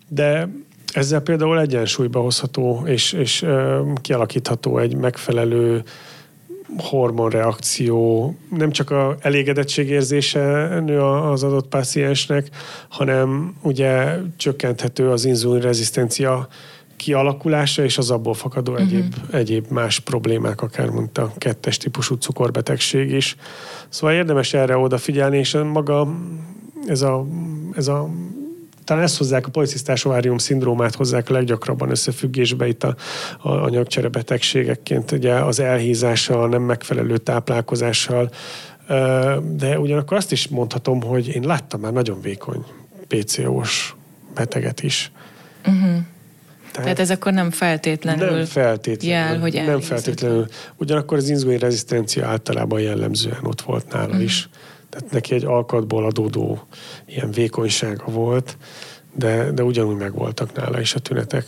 De 0.08 0.48
ezzel 0.92 1.20
például 1.20 1.60
egyensúlyba 1.60 2.20
hozható 2.20 2.82
és, 2.86 3.12
és 3.12 3.46
kialakítható 4.00 4.78
egy 4.78 4.96
megfelelő 4.96 5.82
hormonreakció, 6.76 8.34
nem 8.56 8.70
csak 8.70 8.90
a 8.90 9.16
elégedettségérzése 9.20 10.78
nő 10.80 11.02
az 11.02 11.42
adott 11.42 11.68
páciensnek, 11.68 12.48
hanem 12.88 13.54
ugye 13.62 14.16
csökkenthető 14.36 15.10
az 15.10 15.24
inzulin 15.24 15.60
rezisztencia 15.60 16.48
kialakulása 16.96 17.84
és 17.84 17.98
az 17.98 18.10
abból 18.10 18.34
fakadó 18.34 18.72
uh-huh. 18.72 18.86
egyéb, 18.88 19.14
egyéb 19.30 19.66
más 19.70 20.00
problémák, 20.00 20.62
akár 20.62 20.88
mondta 20.88 21.22
a 21.22 21.32
kettes 21.38 21.76
típusú 21.76 22.14
cukorbetegség 22.14 23.10
is. 23.10 23.36
Szóval 23.88 24.16
érdemes 24.16 24.54
erre 24.54 24.76
odafigyelni, 24.76 25.38
és 25.38 25.56
maga 25.72 26.08
ez 26.86 27.02
a, 27.02 27.26
ez 27.76 27.88
a 27.88 28.08
talán 28.88 29.02
ezt 29.02 29.16
hozzák, 29.18 29.46
a 29.46 29.50
policisztás 29.50 30.04
ovárium 30.04 30.38
szindrómát 30.38 30.94
hozzák 30.94 31.30
a 31.30 31.32
leggyakrabban 31.32 31.90
összefüggésbe 31.90 32.66
itt 32.66 32.84
a, 32.84 32.96
a 33.38 33.48
anyagcsere 33.48 34.08
betegségekként, 34.08 35.12
ugye 35.12 35.34
az 35.34 35.60
elhízással, 35.60 36.48
nem 36.48 36.62
megfelelő 36.62 37.16
táplálkozással, 37.16 38.30
de 39.56 39.78
ugyanakkor 39.78 40.16
azt 40.16 40.32
is 40.32 40.48
mondhatom, 40.48 41.02
hogy 41.02 41.28
én 41.28 41.42
láttam 41.42 41.80
már 41.80 41.92
nagyon 41.92 42.20
vékony 42.20 42.64
PCO-s 43.08 43.94
beteget 44.34 44.82
is. 44.82 45.12
Uh-huh. 45.66 45.82
Tehát, 45.82 46.02
Tehát 46.72 46.98
ez 46.98 47.10
akkor 47.10 47.32
nem 47.32 47.50
feltétlenül 47.50 48.30
nem 48.30 48.44
feltétlenül, 48.44 49.16
jel, 49.16 49.38
hogy 49.38 49.62
Nem 49.66 49.80
feltétlenül. 49.80 50.46
Ugyanakkor 50.76 51.18
az 51.18 51.28
inzulin 51.28 51.58
rezisztencia 51.58 52.26
általában 52.26 52.80
jellemzően 52.80 53.44
ott 53.44 53.60
volt 53.60 53.92
nála 53.92 54.14
mm. 54.14 54.20
is. 54.20 54.48
Neki 55.10 55.34
egy 55.34 55.44
alkatból 55.44 56.04
adódó 56.04 56.66
ilyen 57.06 57.30
vékonysága 57.30 58.04
volt, 58.04 58.56
de, 59.14 59.50
de 59.50 59.62
ugyanúgy 59.62 59.96
megvoltak 59.96 60.52
nála 60.52 60.80
is 60.80 60.94
a 60.94 60.98
tünetek. 60.98 61.44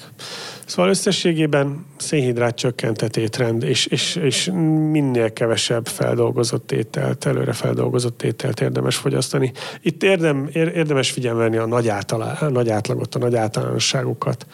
Szóval 0.70 0.90
összességében 0.90 1.86
szénhidrát 1.96 2.54
csökkentett 2.56 3.16
étrend, 3.16 3.62
és, 3.62 3.86
és, 3.86 4.16
és 4.16 4.50
minél 4.90 5.32
kevesebb 5.32 5.86
feldolgozott 5.86 6.72
ételt, 6.72 7.26
előre 7.26 7.52
feldolgozott 7.52 8.22
ételt 8.22 8.60
érdemes 8.60 8.96
fogyasztani. 8.96 9.52
Itt 9.82 10.02
érdem, 10.02 10.48
érdemes 10.52 11.10
figyelni 11.10 11.56
a 11.56 11.66
nagy, 11.66 11.88
általá, 11.88 12.48
nagy 12.48 12.68
átlagot, 12.68 13.14
a 13.14 13.18
nagy 13.18 13.34
általánosságokat, 13.34 14.46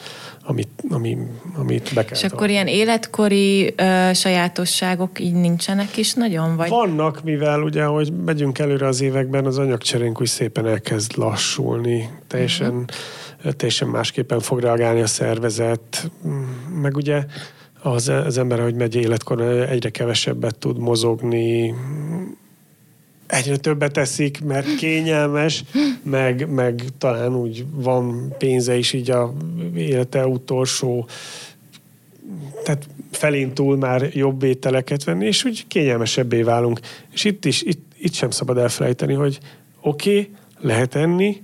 amit, 0.44 0.68
ami, 0.90 1.18
amit 1.56 1.90
be 1.94 2.04
kell 2.04 2.18
És 2.18 2.24
akkor 2.24 2.50
ilyen 2.50 2.66
életkori 2.66 3.74
ö, 3.76 4.10
sajátosságok 4.14 5.20
így 5.20 5.34
nincsenek 5.34 5.96
is 5.96 6.14
nagyon? 6.14 6.56
Vagy? 6.56 6.68
Vannak, 6.68 7.22
mivel 7.22 7.62
ugye, 7.62 7.84
hogy 7.84 8.12
megyünk 8.24 8.58
előre 8.58 8.86
az 8.86 9.00
években, 9.00 9.46
az 9.46 9.58
anyagcserénk 9.58 10.20
úgy 10.20 10.26
szépen 10.26 10.66
elkezd 10.66 11.16
lassulni. 11.16 12.08
Teljesen, 12.26 12.70
uh-huh. 12.70 12.84
Teljesen 13.56 13.88
másképpen 13.88 14.40
fog 14.40 14.60
reagálni 14.60 15.00
a 15.00 15.06
szervezet. 15.06 16.10
Meg 16.82 16.96
ugye 16.96 17.24
az, 17.82 18.08
az 18.08 18.38
ember, 18.38 18.60
hogy 18.60 18.74
megy 18.74 18.94
életkor, 18.94 19.40
egyre 19.42 19.90
kevesebbet 19.90 20.58
tud 20.58 20.78
mozogni, 20.78 21.74
egyre 23.26 23.56
többet 23.56 23.92
teszik, 23.92 24.44
mert 24.44 24.74
kényelmes, 24.74 25.64
meg, 26.02 26.50
meg 26.50 26.84
talán 26.98 27.34
úgy 27.36 27.66
van 27.70 28.34
pénze 28.38 28.76
is 28.76 28.92
így 28.92 29.10
a 29.10 29.32
élete 29.74 30.26
utolsó 30.26 31.08
tehát 32.64 32.86
felén 33.10 33.54
túl 33.54 33.76
már 33.76 34.08
jobb 34.12 34.42
ételeket 34.42 35.04
venni, 35.04 35.26
és 35.26 35.44
úgy 35.44 35.66
kényelmesebbé 35.66 36.42
válunk. 36.42 36.80
És 37.12 37.24
itt 37.24 37.44
is, 37.44 37.62
itt, 37.62 37.92
itt 37.98 38.12
sem 38.12 38.30
szabad 38.30 38.58
elfelejteni, 38.58 39.14
hogy 39.14 39.38
oké, 39.80 40.10
okay, 40.10 40.30
lehet 40.60 40.94
enni, 40.94 41.38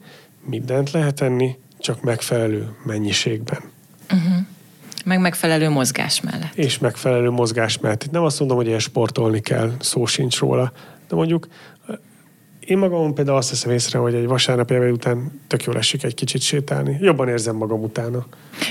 mindent 0.44 0.90
lehet 0.90 1.20
enni, 1.20 1.56
csak 1.82 2.02
megfelelő 2.02 2.68
mennyiségben. 2.84 3.60
Uh-huh. 4.12 4.46
Meg 5.04 5.20
megfelelő 5.20 5.68
mozgás 5.68 6.20
mellett. 6.20 6.54
És 6.54 6.78
megfelelő 6.78 7.30
mozgás 7.30 7.78
mellett. 7.78 8.04
Itt 8.04 8.10
nem 8.10 8.22
azt 8.22 8.38
mondom, 8.38 8.56
hogy 8.56 8.66
ilyen 8.66 8.78
sportolni 8.78 9.40
kell, 9.40 9.72
szó 9.80 10.06
sincs 10.06 10.38
róla, 10.38 10.72
de 11.08 11.14
mondjuk 11.14 11.46
én 12.66 12.78
magam 12.78 13.14
például 13.14 13.36
azt 13.36 13.50
hiszem 13.50 13.70
észre, 13.70 13.98
hogy 13.98 14.14
egy 14.14 14.26
vasárnap 14.26 14.70
ebéd 14.70 14.90
után 14.90 15.40
tök 15.46 15.64
jól 15.64 15.76
esik 15.76 16.04
egy 16.04 16.14
kicsit 16.14 16.40
sétálni. 16.40 16.96
Jobban 17.00 17.28
érzem 17.28 17.56
magam 17.56 17.82
utána. 17.82 18.26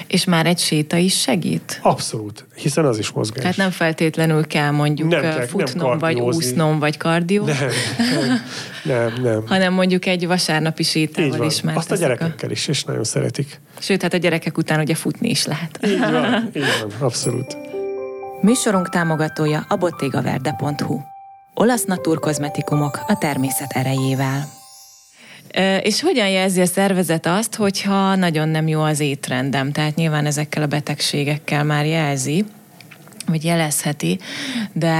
És 0.08 0.26
már 0.26 0.46
egy 0.46 0.60
séta 0.60 0.98
is 0.98 1.22
segít? 1.22 1.80
Abszolút, 1.82 2.46
hiszen 2.56 2.86
az 2.86 2.98
is 2.98 3.12
mozgás. 3.12 3.42
Tehát 3.42 3.58
nem 3.58 3.72
feltétlenül 3.72 4.48
kell 4.48 4.72
mondjuk 4.72 5.10
nem 5.10 5.22
kell, 5.22 5.46
futnom, 5.46 5.90
nem 5.90 5.98
vagy 5.98 6.20
úsznom, 6.20 6.80
vagy 6.80 6.98
kardió. 6.98 7.46
Nem, 7.46 7.58
nem, 7.98 8.42
nem, 8.84 9.22
nem. 9.22 9.44
Hanem 9.54 9.74
mondjuk 9.74 10.06
egy 10.06 10.28
vasárnapi 10.28 10.84
sétával 10.84 11.46
is 11.46 11.62
már. 11.62 11.78
Azt 11.78 11.92
a 11.92 11.96
gyerekekkel 11.96 12.50
a... 12.50 12.52
is, 12.52 12.68
és 12.68 12.84
nagyon 12.84 13.04
szeretik. 13.04 13.62
Sőt, 13.80 14.02
hát 14.02 14.14
a 14.14 14.18
gyerekek 14.18 14.58
után 14.58 14.80
ugye 14.80 14.96
futni 14.96 15.30
is 15.30 15.46
lehet. 15.46 15.80
Így 15.86 16.00
van, 16.00 16.50
így 16.56 16.64
van, 16.82 16.92
abszolút. 17.00 17.58
Műsorunk 18.42 18.90
támogatója 18.90 19.66
a 19.68 19.76
bottegaverde.hu 19.76 21.00
Olasz 21.53 21.84
naturkozmetikumok 21.84 23.00
a 23.08 23.17
természet 23.17 23.72
erejével. 23.72 24.50
És 25.81 26.01
hogyan 26.01 26.29
jelzi 26.29 26.62
a 26.62 26.65
szervezet 26.65 27.25
azt, 27.25 27.55
hogyha 27.55 28.15
nagyon 28.15 28.50
nem 28.50 28.67
jó 28.67 28.81
az 28.81 29.00
étrendem? 29.00 29.72
Tehát 29.72 29.96
nyilván 29.96 30.25
ezekkel 30.25 30.63
a 30.63 30.67
betegségekkel 30.67 31.63
már 31.63 31.86
jelzi, 31.86 32.46
vagy 33.27 33.43
jelezheti, 33.43 34.20
de 34.74 34.98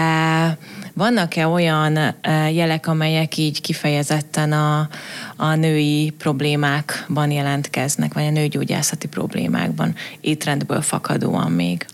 vannak-e 0.94 1.48
olyan 1.48 2.16
jelek, 2.52 2.88
amelyek 2.88 3.38
így 3.38 3.62
kifejezetten 3.62 4.52
a, 4.52 4.90
a 5.36 5.56
női 5.56 6.14
problémákban 6.18 7.32
jelentkeznek, 7.32 8.14
vagy 8.14 8.26
a 8.26 8.32
nőgyógyászati 8.32 9.08
problémákban, 9.08 9.96
étrendből 10.22 10.82
fakadóan 10.82 11.52
még? 11.52 11.86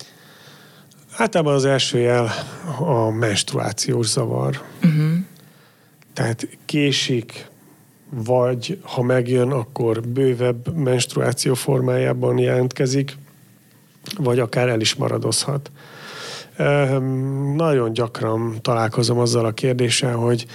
Általában 1.20 1.54
az 1.54 1.66
első 1.66 1.98
jel 1.98 2.32
a 2.80 3.10
menstruációs 3.10 4.08
zavar. 4.08 4.62
Uh-huh. 4.84 5.12
Tehát 6.14 6.48
késik, 6.66 7.48
vagy 8.10 8.80
ha 8.84 9.02
megjön, 9.02 9.52
akkor 9.52 10.02
bővebb 10.02 10.76
menstruáció 10.76 11.54
formájában 11.54 12.38
jelentkezik, 12.38 13.18
vagy 14.18 14.40
akár 14.40 14.68
el 14.68 14.82
is 14.82 14.96
maradozhat. 14.96 15.72
Nagyon 17.56 17.94
gyakran 17.94 18.62
találkozom 18.62 19.20
azzal 19.20 19.46
a 19.46 19.52
kérdéssel, 19.52 20.16
hogy 20.16 20.46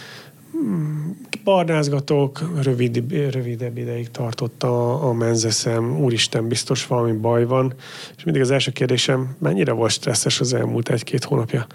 barnázgatok, 1.45 2.63
rövid, 2.63 3.05
rövidebb 3.33 3.79
ideig 3.79 4.11
tartott 4.11 4.63
a, 4.63 5.09
a 5.09 5.13
menzeszem, 5.13 6.01
úristen, 6.01 6.49
biztos 6.49 6.87
valami 6.87 7.13
baj 7.13 7.45
van, 7.45 7.75
és 8.17 8.25
mindig 8.25 8.43
az 8.43 8.51
első 8.51 8.71
kérdésem, 8.71 9.37
mennyire 9.39 9.73
volt 9.73 9.91
stresszes 9.91 10.41
az 10.41 10.55
elmúlt 10.55 10.89
egy-két 10.89 11.25
hónapja? 11.25 11.67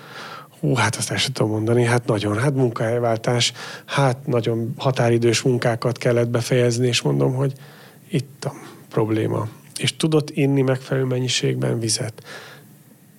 Hú, 0.60 0.74
hát 0.74 0.96
azt 0.96 1.12
el 1.12 1.18
sem 1.18 1.32
tudom 1.34 1.52
mondani, 1.52 1.84
hát 1.84 2.06
nagyon, 2.06 2.38
hát 2.38 2.56
munkahelyváltás, 2.56 3.54
hát 3.86 4.28
nagyon 4.28 4.74
határidős 4.78 5.42
munkákat 5.42 5.98
kellett 5.98 6.30
befejezni, 6.30 6.88
és 6.88 7.02
mondom, 7.02 7.34
hogy 7.34 7.54
itt 8.10 8.46
a 8.46 8.54
probléma. 8.90 9.48
És 9.78 9.96
tudott 9.96 10.30
inni 10.30 10.62
megfelelő 10.62 11.06
mennyiségben 11.06 11.80
vizet 11.80 12.24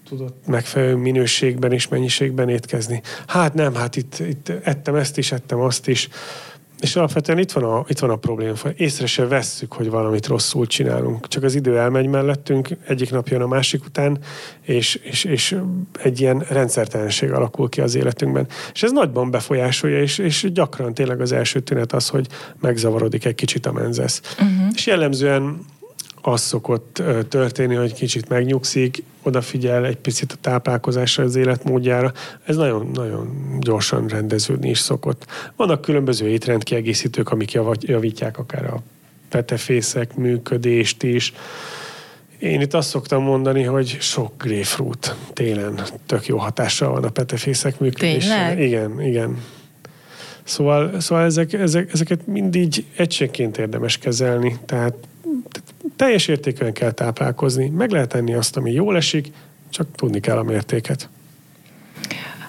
tudott 0.08 0.46
megfelelő 0.46 0.94
minőségben 0.96 1.72
és 1.72 1.88
mennyiségben 1.88 2.48
étkezni. 2.48 3.02
Hát 3.26 3.54
nem, 3.54 3.74
hát 3.74 3.96
itt, 3.96 4.18
itt 4.18 4.48
ettem 4.48 4.94
ezt 4.94 5.18
is, 5.18 5.32
ettem 5.32 5.60
azt 5.60 5.88
is. 5.88 6.08
És 6.80 6.96
alapvetően 6.96 7.38
itt 7.38 7.52
van 7.52 7.64
a, 7.64 7.84
itt 7.88 7.98
van 7.98 8.10
a 8.10 8.16
probléma. 8.16 8.54
Észre 8.76 9.06
se 9.06 9.26
vesszük, 9.26 9.72
hogy 9.72 9.90
valamit 9.90 10.26
rosszul 10.26 10.66
csinálunk. 10.66 11.28
Csak 11.28 11.42
az 11.42 11.54
idő 11.54 11.78
elmegy 11.78 12.06
mellettünk, 12.06 12.68
egyik 12.86 13.10
nap 13.10 13.28
jön 13.28 13.40
a 13.40 13.46
másik 13.46 13.84
után, 13.84 14.18
és, 14.62 14.94
és, 14.94 15.24
és 15.24 15.56
egy 16.02 16.20
ilyen 16.20 16.44
rendszertelenség 16.48 17.32
alakul 17.32 17.68
ki 17.68 17.80
az 17.80 17.94
életünkben. 17.94 18.46
És 18.72 18.82
ez 18.82 18.92
nagyban 18.92 19.30
befolyásolja, 19.30 20.00
és, 20.02 20.18
és 20.18 20.46
gyakran 20.52 20.94
tényleg 20.94 21.20
az 21.20 21.32
első 21.32 21.60
tünet 21.60 21.92
az, 21.92 22.08
hogy 22.08 22.26
megzavarodik 22.60 23.24
egy 23.24 23.34
kicsit 23.34 23.66
a 23.66 23.72
menzesz. 23.72 24.20
Uh-huh. 24.32 24.66
És 24.74 24.86
jellemzően 24.86 25.64
az 26.28 26.40
szokott 26.40 27.02
történni, 27.28 27.74
hogy 27.74 27.94
kicsit 27.94 28.28
megnyugszik, 28.28 29.02
odafigyel 29.22 29.86
egy 29.86 29.96
picit 29.96 30.32
a 30.32 30.36
táplálkozásra, 30.40 31.24
az 31.24 31.36
életmódjára. 31.36 32.12
Ez 32.44 32.56
nagyon-nagyon 32.56 33.56
gyorsan 33.60 34.06
rendeződni 34.06 34.70
is 34.70 34.78
szokott. 34.78 35.26
Vannak 35.56 35.80
különböző 35.80 36.28
étrendkiegészítők, 36.28 37.30
amik 37.30 37.58
javítják 37.80 38.38
akár 38.38 38.64
a 38.64 38.82
petefészek 39.28 40.16
működést 40.16 41.02
is. 41.02 41.32
Én 42.38 42.60
itt 42.60 42.74
azt 42.74 42.88
szoktam 42.88 43.22
mondani, 43.22 43.62
hogy 43.62 43.96
sok 44.00 44.32
grapefruit 44.42 45.14
télen 45.32 45.80
tök 46.06 46.26
jó 46.26 46.36
hatással 46.36 46.90
van 46.90 47.04
a 47.04 47.10
petefészek 47.10 47.78
működésére. 47.78 48.34
Tényleg? 48.34 48.60
Igen, 48.60 49.00
igen. 49.02 49.42
Szóval, 50.44 51.00
szóval 51.00 51.24
ezek, 51.24 51.52
ezek, 51.52 51.92
ezeket 51.92 52.26
mindig 52.26 52.84
egységként 52.96 53.58
érdemes 53.58 53.98
kezelni. 53.98 54.58
Tehát 54.66 54.94
teljes 55.98 56.28
értékűen 56.28 56.72
kell 56.72 56.90
táplálkozni, 56.90 57.68
meg 57.68 57.90
lehet 57.90 58.14
enni 58.14 58.34
azt, 58.34 58.56
ami 58.56 58.72
jól 58.72 58.96
esik, 58.96 59.32
csak 59.70 59.86
tudni 59.94 60.20
kell 60.20 60.36
a 60.36 60.42
mértéket. 60.42 61.08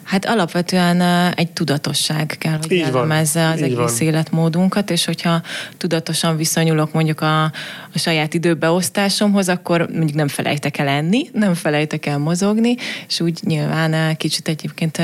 Hát 0.04 0.26
alapvetően 0.26 1.02
egy 1.34 1.52
tudatosság 1.52 2.36
kell, 2.40 2.58
hogy 2.58 2.72
jellemezze 2.72 3.48
az 3.48 3.62
egész 3.62 3.76
van. 3.76 4.00
életmódunkat, 4.00 4.90
és 4.90 5.06
hogyha 5.06 5.42
tudatosan 5.78 6.38
viszonyulok 6.38 6.94
mondjuk 6.94 7.22
a, 7.22 7.44
a 7.44 7.52
saját 7.96 8.34
időbeosztásomhoz, 8.34 9.50
akkor 9.50 9.80
mondjuk 9.80 10.14
nem 10.18 10.28
felejtek 10.28 10.78
el 10.78 10.88
enni, 10.88 11.30
nem 11.34 11.54
felejtek 11.54 12.06
el 12.06 12.18
mozogni, 12.18 12.76
és 13.08 13.20
úgy 13.20 13.40
nyilván 13.44 14.18
kicsit 14.18 14.48
egyébként 14.48 15.02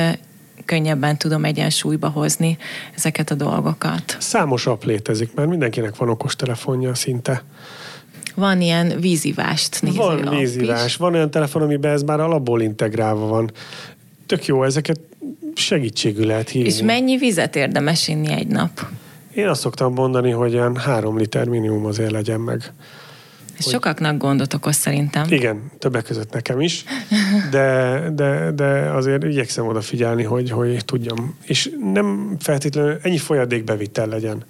könnyebben 0.65 1.17
tudom 1.17 1.45
egyensúlyba 1.45 2.09
hozni 2.09 2.57
ezeket 2.95 3.31
a 3.31 3.35
dolgokat. 3.35 4.17
Számos 4.19 4.67
app 4.67 4.83
létezik, 4.83 5.33
mert 5.33 5.49
mindenkinek 5.49 5.95
van 5.95 6.09
okostelefonja 6.09 6.95
szinte. 6.95 7.43
Van 8.35 8.61
ilyen 8.61 8.99
vízívást 8.99 9.81
néző 9.81 9.97
Van 9.97 10.29
vízívás, 10.29 10.95
van 10.95 11.13
olyan 11.13 11.31
telefon, 11.31 11.61
amiben 11.61 11.91
ez 11.91 12.01
már 12.01 12.19
alapból 12.19 12.61
integrálva 12.61 13.27
van. 13.27 13.51
Tök 14.25 14.45
jó, 14.45 14.63
ezeket 14.63 14.99
segítségül 15.53 16.25
lehet 16.25 16.49
hívni. 16.49 16.69
És 16.69 16.81
mennyi 16.81 17.17
vizet 17.17 17.55
érdemes 17.55 18.07
inni 18.07 18.31
egy 18.31 18.47
nap? 18.47 18.85
Én 19.33 19.47
azt 19.47 19.61
szoktam 19.61 19.93
mondani, 19.93 20.31
hogy 20.31 20.51
ilyen 20.51 20.75
három 20.75 21.17
liter 21.17 21.47
minimum 21.47 21.85
azért 21.85 22.11
legyen 22.11 22.39
meg. 22.39 22.73
Hogy... 23.63 23.71
sokaknak 23.71 24.17
gondot 24.17 24.53
okoz 24.53 24.75
szerintem. 24.75 25.25
Igen, 25.29 25.71
többek 25.79 26.03
között 26.03 26.33
nekem 26.33 26.61
is, 26.61 26.83
de, 27.51 27.99
de, 28.15 28.51
de 28.51 28.65
azért 28.91 29.23
igyekszem 29.23 29.67
odafigyelni, 29.67 30.23
hogy, 30.23 30.51
hogy 30.51 30.85
tudjam. 30.85 31.37
És 31.43 31.69
nem 31.93 32.35
feltétlenül 32.39 32.97
ennyi 33.01 33.17
folyadékbevitel 33.17 34.07
legyen 34.07 34.43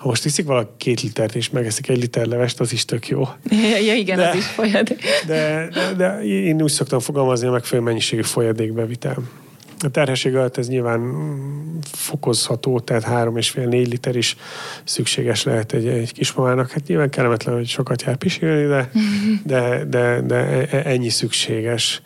ha 0.00 0.08
most 0.08 0.24
iszik 0.24 0.46
valaki 0.46 0.70
két 0.76 1.02
litert 1.02 1.34
és 1.34 1.50
megeszik 1.50 1.88
egy 1.88 1.98
liter 1.98 2.26
levest, 2.26 2.60
az 2.60 2.72
is 2.72 2.84
tök 2.84 3.08
jó. 3.08 3.28
Ja, 3.86 3.94
igen, 3.94 4.16
de, 4.16 4.28
az 4.28 4.36
is 4.36 4.46
folyadék. 4.46 5.02
De, 5.26 5.68
de, 5.72 5.92
de 5.96 6.22
én 6.22 6.62
úgy 6.62 6.70
szoktam 6.70 7.00
fogalmazni 7.00 7.46
a 7.46 7.50
megfelelő 7.50 7.86
mennyiségű 7.86 8.22
folyadékbevitel. 8.22 9.16
A 9.80 9.88
terhesség 9.88 10.36
alatt 10.36 10.56
ez 10.56 10.68
nyilván 10.68 11.00
fokozható, 11.92 12.80
tehát 12.80 13.28
3,5-4 13.34 13.70
liter 13.70 14.16
is 14.16 14.36
szükséges 14.84 15.42
lehet 15.42 15.72
egy, 15.72 15.86
egy 15.86 16.12
kismamának. 16.12 16.70
Hát 16.70 16.86
nyilván 16.86 17.10
kellemetlen, 17.10 17.54
hogy 17.54 17.68
sokat 17.68 18.02
jár 18.02 18.16
pisilni, 18.16 18.66
de, 18.66 18.90
de, 19.44 19.84
de, 19.84 20.20
de 20.20 20.68
e, 20.70 20.82
ennyi 20.84 21.08
szükséges. 21.08 22.02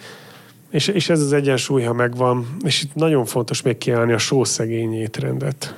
És, 0.71 0.89
és 0.89 1.09
ez 1.09 1.21
az 1.21 1.33
egyensúly, 1.33 1.83
ha 1.83 1.93
megvan, 1.93 2.57
és 2.65 2.83
itt 2.83 2.95
nagyon 2.95 3.25
fontos 3.25 3.63
még 3.63 3.79
kiállni 3.79 4.13
a 4.13 4.19
sószegény 4.19 4.95
étrendet. 4.95 5.75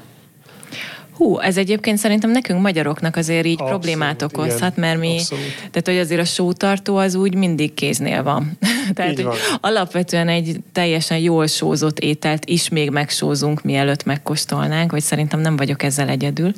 Hú, 1.16 1.38
ez 1.38 1.56
egyébként 1.56 1.98
szerintem 1.98 2.30
nekünk 2.30 2.60
magyaroknak 2.60 3.16
azért 3.16 3.46
így 3.46 3.52
abszolút, 3.52 3.72
problémát 3.72 4.22
okozhat, 4.22 4.76
igen, 4.76 4.88
mert 4.88 4.98
mi, 4.98 5.12
abszolút. 5.12 5.44
tehát 5.56 5.84
hogy 5.84 5.98
azért 5.98 6.20
a 6.20 6.24
sótartó 6.24 6.96
az 6.96 7.14
úgy 7.14 7.34
mindig 7.34 7.74
kéznél 7.74 8.22
van. 8.22 8.58
tehát, 8.94 9.20
hogy 9.20 9.28
alapvetően 9.60 10.28
egy 10.28 10.60
teljesen 10.72 11.18
jól 11.18 11.46
sózott 11.46 11.98
ételt 11.98 12.44
is 12.44 12.68
még 12.68 12.90
megsózunk, 12.90 13.62
mielőtt 13.62 14.04
megkóstolnánk, 14.04 14.90
vagy 14.90 15.02
szerintem 15.02 15.40
nem 15.40 15.56
vagyok 15.56 15.82
ezzel 15.82 16.08
egyedül. 16.08 16.52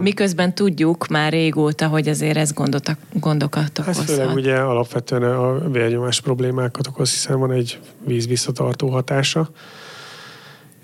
Miközben 0.00 0.54
tudjuk 0.54 1.06
már 1.06 1.32
régóta, 1.32 1.86
hogy 1.86 2.08
azért 2.08 2.36
ez 2.36 2.52
gondot, 2.52 2.96
gondokat 3.12 3.78
okozhat. 3.78 4.08
Hát 4.08 4.16
főleg 4.16 4.34
ugye 4.34 4.56
alapvetően 4.56 5.22
a 5.22 5.68
vérnyomás 5.68 6.20
problémákat 6.20 6.86
okoz, 6.86 7.10
hiszen 7.10 7.38
van 7.38 7.52
egy 7.52 7.78
víz 8.04 8.26
visszatartó 8.26 8.88
hatása 8.88 9.50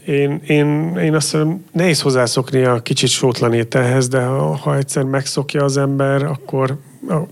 én, 0.06 0.40
én, 0.46 0.96
én 0.96 1.14
azt 1.14 1.32
mondom, 1.32 1.64
nehéz 1.72 2.00
hozzászokni 2.00 2.64
a 2.64 2.82
kicsit 2.82 3.08
sótlan 3.08 3.52
ételhez, 3.52 4.08
de 4.08 4.20
ha, 4.22 4.56
ha 4.56 4.76
egyszer 4.76 5.02
megszokja 5.02 5.64
az 5.64 5.76
ember, 5.76 6.22
akkor 6.22 6.78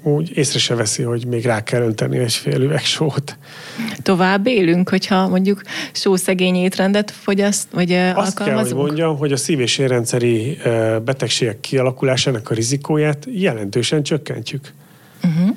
úgy 0.03 0.37
észre 0.37 0.59
se 0.59 0.75
veszi, 0.75 1.03
hogy 1.03 1.27
még 1.27 1.45
rá 1.45 1.63
kell 1.63 1.83
önteni 1.83 2.19
egy 2.19 2.33
fél 2.33 2.61
üveg 2.61 2.85
sót. 2.85 3.39
Tovább 4.03 4.47
élünk, 4.47 4.89
hogyha 4.89 5.29
mondjuk 5.29 5.63
sószegény 5.93 6.55
étrendet 6.55 7.11
fogyaszt, 7.11 7.69
vagy 7.73 7.93
Azt 7.93 8.17
alkalmazunk? 8.17 8.37
kell, 8.47 8.57
hogy 8.57 8.75
mondjam, 8.75 9.17
hogy 9.17 9.33
a 9.33 9.37
szív- 9.37 9.61
és 9.61 9.79
érrendszeri 9.79 10.59
betegségek 11.05 11.61
kialakulásának 11.61 12.51
a 12.51 12.55
rizikóját 12.55 13.27
jelentősen 13.31 14.03
csökkentjük. 14.03 14.73
Uh-huh. 15.25 15.57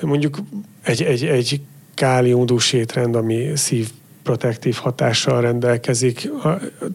Mondjuk 0.00 0.38
egy, 0.82 1.02
egy, 1.02 1.24
egy 1.24 1.60
káliumdús 1.94 2.72
étrend, 2.72 3.16
ami 3.16 3.50
szív 3.54 3.88
protektív 4.22 4.74
hatással 4.74 5.40
rendelkezik. 5.40 6.30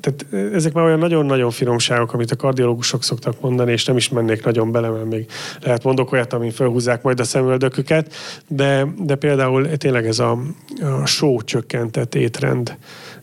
Tehát 0.01 0.25
ezek 0.53 0.73
már 0.73 0.85
olyan 0.85 0.99
nagyon-nagyon 0.99 1.51
finomságok, 1.51 2.13
amit 2.13 2.31
a 2.31 2.35
kardiológusok 2.35 3.03
szoktak 3.03 3.41
mondani, 3.41 3.71
és 3.71 3.85
nem 3.85 3.97
is 3.97 4.09
mennék 4.09 4.43
nagyon 4.43 4.71
bele, 4.71 4.89
mert 4.89 5.09
még 5.09 5.25
lehet 5.61 5.83
mondok 5.83 6.11
olyat, 6.11 6.33
amin 6.33 6.51
felhúzzák 6.51 7.01
majd 7.01 7.19
a 7.19 7.23
szemöldöküket, 7.23 8.13
de, 8.47 8.87
de 8.99 9.15
például 9.15 9.77
tényleg 9.77 10.05
ez 10.05 10.19
a, 10.19 10.39
a 11.01 11.05
só 11.05 11.41
csökkentett 11.41 12.15
étrend, 12.15 12.77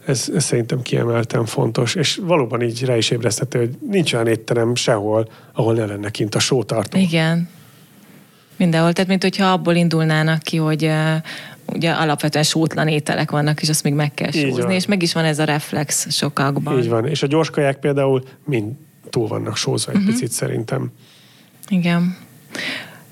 ez, 0.06 0.30
ez 0.34 0.44
szerintem 0.44 0.82
kiemelten 0.82 1.44
fontos, 1.44 1.94
és 1.94 2.20
valóban 2.22 2.62
így 2.62 2.84
rá 2.84 2.96
is 2.96 3.10
ébreszthető, 3.10 3.58
hogy 3.58 3.70
nincs 3.90 4.12
olyan 4.12 4.26
étterem 4.26 4.74
sehol, 4.74 5.28
ahol 5.52 5.74
ne 5.74 5.84
lenne 5.86 6.10
kint 6.10 6.34
a 6.34 6.38
sótartó. 6.38 6.98
Igen. 6.98 7.48
Mindenhol, 8.56 8.92
tehát 8.92 9.10
mint 9.10 9.22
hogyha 9.22 9.46
abból 9.46 9.74
indulnának 9.74 10.42
ki, 10.42 10.56
hogy 10.56 10.90
ugye 11.66 11.90
alapvetően 11.90 12.44
sótlan 12.44 12.88
ételek 12.88 13.30
vannak, 13.30 13.62
és 13.62 13.68
azt 13.68 13.82
még 13.82 13.92
meg 13.92 14.14
kell 14.14 14.30
sózni, 14.30 14.74
és 14.74 14.86
meg 14.86 15.02
is 15.02 15.12
van 15.12 15.24
ez 15.24 15.38
a 15.38 15.44
reflex 15.44 16.10
sokakban. 16.10 16.78
Így 16.78 16.88
van, 16.88 17.06
és 17.06 17.22
a 17.22 17.26
gyorskaják 17.26 17.76
például 17.76 18.22
mind 18.44 18.72
túl 19.10 19.28
vannak 19.28 19.56
sózva 19.56 19.92
egy 19.92 19.98
uh-huh. 19.98 20.12
picit 20.12 20.30
szerintem. 20.30 20.92
Igen. 21.68 22.16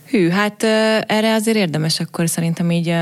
Hű, 0.08 0.28
hát 0.28 0.62
erre 1.06 1.34
azért 1.34 1.56
érdemes 1.56 2.00
akkor 2.00 2.28
szerintem 2.28 2.70
így 2.70 2.94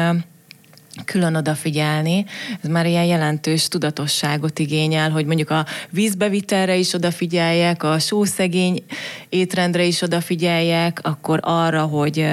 külön 1.05 1.35
odafigyelni. 1.35 2.24
Ez 2.62 2.68
már 2.68 2.87
ilyen 2.87 3.05
jelentős 3.05 3.68
tudatosságot 3.68 4.59
igényel, 4.59 5.11
hogy 5.11 5.26
mondjuk 5.26 5.50
a 5.50 5.66
vízbevitelre 5.90 6.76
is 6.76 6.92
odafigyeljek, 6.92 7.83
a 7.83 7.98
sószegény 7.98 8.83
étrendre 9.29 9.85
is 9.85 10.03
odafigyeljek, 10.03 11.00
akkor 11.03 11.40
arra, 11.42 11.83
hogy, 11.83 12.26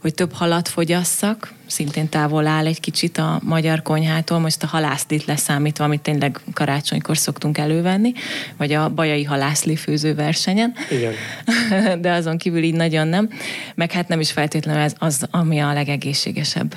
hogy 0.00 0.14
több 0.14 0.32
halat 0.32 0.68
fogyasszak, 0.68 1.56
szintén 1.66 2.08
távol 2.08 2.46
áll 2.46 2.66
egy 2.66 2.80
kicsit 2.80 3.18
a 3.18 3.40
magyar 3.42 3.82
konyhától, 3.82 4.38
most 4.38 4.62
a 4.62 4.66
halászlit 4.66 5.24
leszámítva, 5.24 5.84
amit 5.84 6.00
tényleg 6.00 6.40
karácsonykor 6.52 7.18
szoktunk 7.18 7.58
elővenni, 7.58 8.12
vagy 8.56 8.72
a 8.72 8.88
bajai 8.88 9.24
halászli 9.24 9.76
főző 9.76 10.14
versenyen. 10.14 10.74
Igen. 10.90 11.12
De 12.02 12.12
azon 12.12 12.38
kívül 12.38 12.62
így 12.62 12.74
nagyon 12.74 13.06
nem. 13.06 13.28
Meg 13.74 13.92
hát 13.92 14.08
nem 14.08 14.20
is 14.20 14.32
feltétlenül 14.32 14.82
ez 14.82 14.94
az, 14.98 15.26
ami 15.30 15.58
a 15.58 15.72
legegészségesebb 15.72 16.74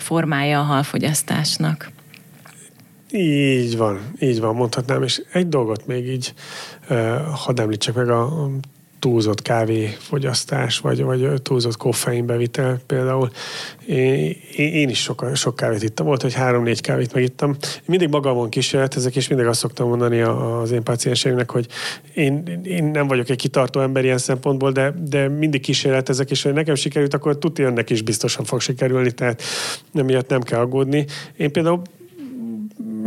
formája 0.00 0.60
a 0.60 0.62
halfogyasztásnak. 0.62 1.90
Így 3.12 3.76
van, 3.76 4.00
így 4.20 4.40
van, 4.40 4.54
mondhatnám, 4.54 5.02
és 5.02 5.22
egy 5.32 5.48
dolgot 5.48 5.86
még 5.86 6.06
így 6.06 6.34
uh, 6.90 7.16
hadd 7.34 7.60
említsek 7.60 7.94
meg 7.94 8.08
a 8.08 8.50
túlzott 9.00 9.42
kávéfogyasztás, 9.42 10.78
vagy, 10.78 11.02
vagy 11.02 11.42
túlzott 11.42 11.76
koffeinbevitel 11.76 12.80
például. 12.86 13.30
Én, 13.86 14.36
én 14.56 14.88
is 14.88 15.02
sok, 15.02 15.30
sok 15.34 15.56
kávét 15.56 15.82
ittam. 15.82 16.06
Volt, 16.06 16.22
hogy 16.22 16.34
három-négy 16.34 16.80
kávét 16.80 17.14
megittam. 17.14 17.50
Én 17.50 17.82
mindig 17.86 18.08
magamon 18.08 18.48
kísérletezek, 18.48 19.16
és 19.16 19.28
mindig 19.28 19.46
azt 19.46 19.58
szoktam 19.60 19.88
mondani 19.88 20.20
az 20.20 20.70
én 20.70 20.82
pácienseimnek, 20.82 21.50
hogy 21.50 21.66
én, 22.14 22.60
én 22.64 22.84
nem 22.84 23.06
vagyok 23.06 23.28
egy 23.28 23.38
kitartó 23.38 23.80
ember 23.80 24.04
ilyen 24.04 24.18
szempontból, 24.18 24.72
de, 24.72 24.94
de 25.08 25.28
mindig 25.28 25.60
kísérletezek, 25.60 26.30
és 26.30 26.42
hogy 26.42 26.52
nekem 26.52 26.74
sikerült, 26.74 27.14
akkor 27.14 27.38
tudja, 27.38 27.66
önnek 27.66 27.90
is 27.90 28.02
biztosan 28.02 28.44
fog 28.44 28.60
sikerülni, 28.60 29.12
tehát 29.12 29.42
emiatt 29.94 30.28
nem 30.28 30.40
kell 30.40 30.60
aggódni. 30.60 31.06
Én 31.36 31.52
például 31.52 31.82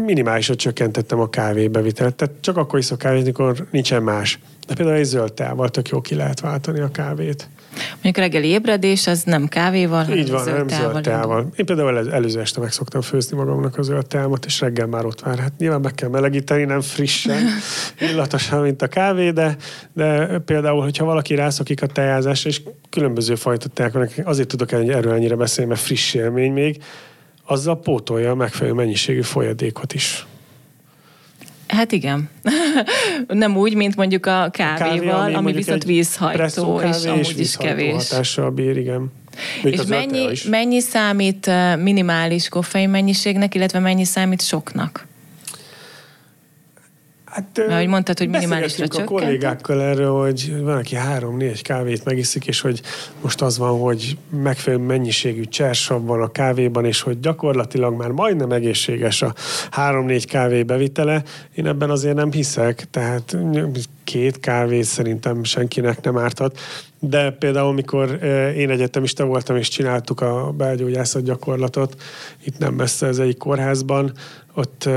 minimálisra 0.04 0.56
csökkentettem 0.56 1.20
a 1.20 1.30
kávébevitelt, 1.30 2.16
tehát 2.16 2.36
csak 2.40 2.58
akkor 2.58 2.80
iszok 2.80 2.98
kávét, 2.98 3.22
amikor 3.22 3.68
nincsen 3.72 4.04
más. 4.04 4.40
De 4.68 4.74
például 4.74 4.98
egy 4.98 5.04
zöld 5.04 5.34
tával 5.34 5.70
tök 5.70 5.90
jó 5.90 6.02
ki 6.02 6.16
lehet 6.16 6.40
váltani 6.40 6.80
a 6.80 6.92
kávét. 6.92 7.50
Mondjuk 7.92 8.18
reggeli 8.18 8.48
ébredés, 8.48 9.08
az 9.08 9.24
nem 9.24 9.48
kávéval, 9.48 10.10
Így 10.10 10.32
van, 10.32 10.44
zöld 10.44 10.58
nem 10.58 10.68
tával 10.68 10.92
zöld 10.92 11.04
tával. 11.04 11.50
Én 11.56 11.66
például 11.66 11.98
el, 11.98 12.14
előző 12.14 12.40
este 12.40 12.60
meg 12.60 12.72
szoktam 12.72 13.02
főzni 13.02 13.38
magamnak 13.38 13.78
a 13.78 13.82
zöld 13.82 14.08
támat, 14.08 14.46
és 14.46 14.60
reggel 14.60 14.88
már 14.88 15.06
ott 15.06 15.20
vár. 15.22 15.40
Hát 15.40 15.52
nyilván 15.58 15.82
meg 15.82 15.94
kell 15.94 16.10
melegíteni, 16.10 16.64
nem 16.64 16.82
frissen, 16.82 17.46
illatosan, 18.12 18.62
mint 18.62 18.82
a 18.82 18.88
kávé, 18.88 19.32
de, 19.32 19.56
de 19.94 20.40
például, 20.46 20.82
hogyha 20.82 21.06
valaki 21.06 21.36
rászokik 21.36 21.82
a 21.82 21.88
tejázásra, 21.88 22.50
és 22.50 22.62
különböző 22.90 23.36
fajta 23.36 23.68
teák 23.68 24.22
azért 24.24 24.48
tudok 24.48 24.72
erről 24.72 25.14
ennyire 25.14 25.36
beszélni, 25.36 25.70
mert 25.70 25.82
friss 25.82 26.14
élmény 26.14 26.52
még, 26.52 26.84
azzal 27.54 27.80
pótolja 27.80 28.32
a 28.32 28.36
megfelelő 28.36 28.76
mennyiségű 28.76 29.22
folyadékot 29.22 29.94
is. 29.94 30.26
Hát 31.68 31.92
igen. 31.92 32.30
nem 33.28 33.58
úgy, 33.58 33.76
mint 33.76 33.96
mondjuk 33.96 34.26
a 34.26 34.50
kávéval, 34.52 35.10
a 35.10 35.18
kávé, 35.18 35.24
ami, 35.24 35.34
ami 35.34 35.52
viszont 35.52 35.84
vízhajtó, 35.84 36.82
és 36.82 37.06
amúgy 37.06 37.40
is 37.40 37.58
kevés. 37.58 38.10
hatással 38.10 38.50
bír, 38.50 38.78
igen. 38.78 39.12
Még 39.64 39.74
és 39.74 39.86
mennyi, 39.86 40.28
mennyi 40.50 40.80
számít 40.80 41.50
minimális 41.78 42.50
koffein 42.50 42.90
mennyiségnek, 42.90 43.56
illetve 43.56 43.80
mennyi 43.80 44.06
számít 44.06 44.42
soknak? 44.42 45.08
Hát, 47.34 47.46
Mert 47.56 47.70
ahogy 47.70 47.88
mondtad, 47.88 48.18
hogy 48.18 48.30
minimálisra 48.30 48.86
a 48.90 49.04
kollégákkal 49.04 49.82
erről, 49.82 50.12
hogy 50.12 50.62
van, 50.62 50.78
aki 50.78 50.96
három-négy 50.96 51.62
kávét 51.62 52.06
megiszik, 52.06 52.46
és 52.46 52.62
hogy 52.62 52.82
most 53.22 53.42
az 53.42 53.58
van, 53.58 53.80
hogy 53.80 54.18
megfelelő 54.30 54.84
mennyiségű 54.84 55.44
csersav 55.44 56.06
van 56.06 56.22
a 56.22 56.32
kávéban, 56.32 56.86
és 56.86 57.02
hogy 57.02 57.20
gyakorlatilag 57.20 57.96
már 57.96 58.10
majdnem 58.10 58.52
egészséges 58.52 59.22
a 59.22 59.34
három-négy 59.72 60.26
kávé 60.26 60.64
bevitele. 60.64 61.24
Én 61.56 61.68
ebben 61.68 61.90
azért 61.90 62.16
nem 62.16 62.32
hiszek, 62.32 62.88
tehát 62.92 63.38
két 64.04 64.40
kávé 64.40 64.82
szerintem 64.82 65.44
senkinek 65.44 66.02
nem 66.02 66.18
árthat. 66.18 66.60
De 67.00 67.32
például, 67.32 67.74
mikor 67.74 68.24
én 68.56 68.70
egyetemista 68.70 69.26
voltam, 69.26 69.56
és 69.56 69.68
csináltuk 69.68 70.22
a 70.22 70.54
belgyógyászat 70.58 71.24
gyakorlatot, 71.24 72.02
itt 72.44 72.58
nem 72.58 72.74
messze 72.74 73.08
az 73.08 73.20
egyik 73.20 73.38
kórházban, 73.38 74.14
ott 74.56 74.90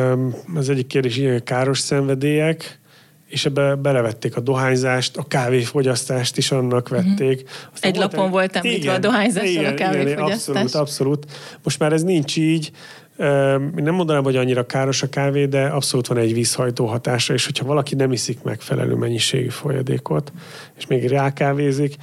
az 0.55 0.69
egyik 0.69 0.87
kérdés 0.87 1.17
ilyen 1.17 1.45
káros 1.45 1.79
szenvedélyek, 1.79 2.81
és 3.27 3.45
ebbe 3.47 3.75
belevették 3.75 4.37
a 4.37 4.41
dohányzást, 4.41 5.17
a 5.17 5.23
kávéfogyasztást 5.29 6.37
is 6.37 6.51
annak 6.51 6.89
mhm. 6.89 6.95
vették. 6.95 7.49
Aztán 7.73 7.91
Egy 7.91 7.97
volt 7.97 8.13
lapon 8.13 8.31
volt 8.31 8.57
említve 8.57 8.93
a 8.93 8.99
dohányzással 8.99 9.51
igen, 9.51 9.73
a 9.73 9.75
kávéfogyasztás. 9.75 10.49
Igen, 10.49 10.63
abszolút, 10.63 10.75
abszolút. 10.75 11.27
Most 11.63 11.79
már 11.79 11.93
ez 11.93 12.03
nincs 12.03 12.37
így. 12.37 12.71
Én 13.19 13.83
nem 13.83 13.95
mondanám, 13.95 14.23
hogy 14.23 14.37
annyira 14.37 14.67
káros 14.67 15.03
a 15.03 15.09
kávé, 15.09 15.47
de 15.47 15.67
abszolút 15.67 16.07
van 16.07 16.19
egy 16.19 16.35
vízhajtó 16.35 16.87
hatása, 16.87 17.35
és 17.35 17.45
hogyha 17.45 17.65
valaki 17.65 17.95
nem 17.95 18.13
iszik 18.13 18.43
megfelelő 18.43 18.95
mennyiségű 18.95 19.49
folyadékot, 19.49 20.33
és 20.77 20.87
még 20.87 21.09
rákávézik, 21.09 21.97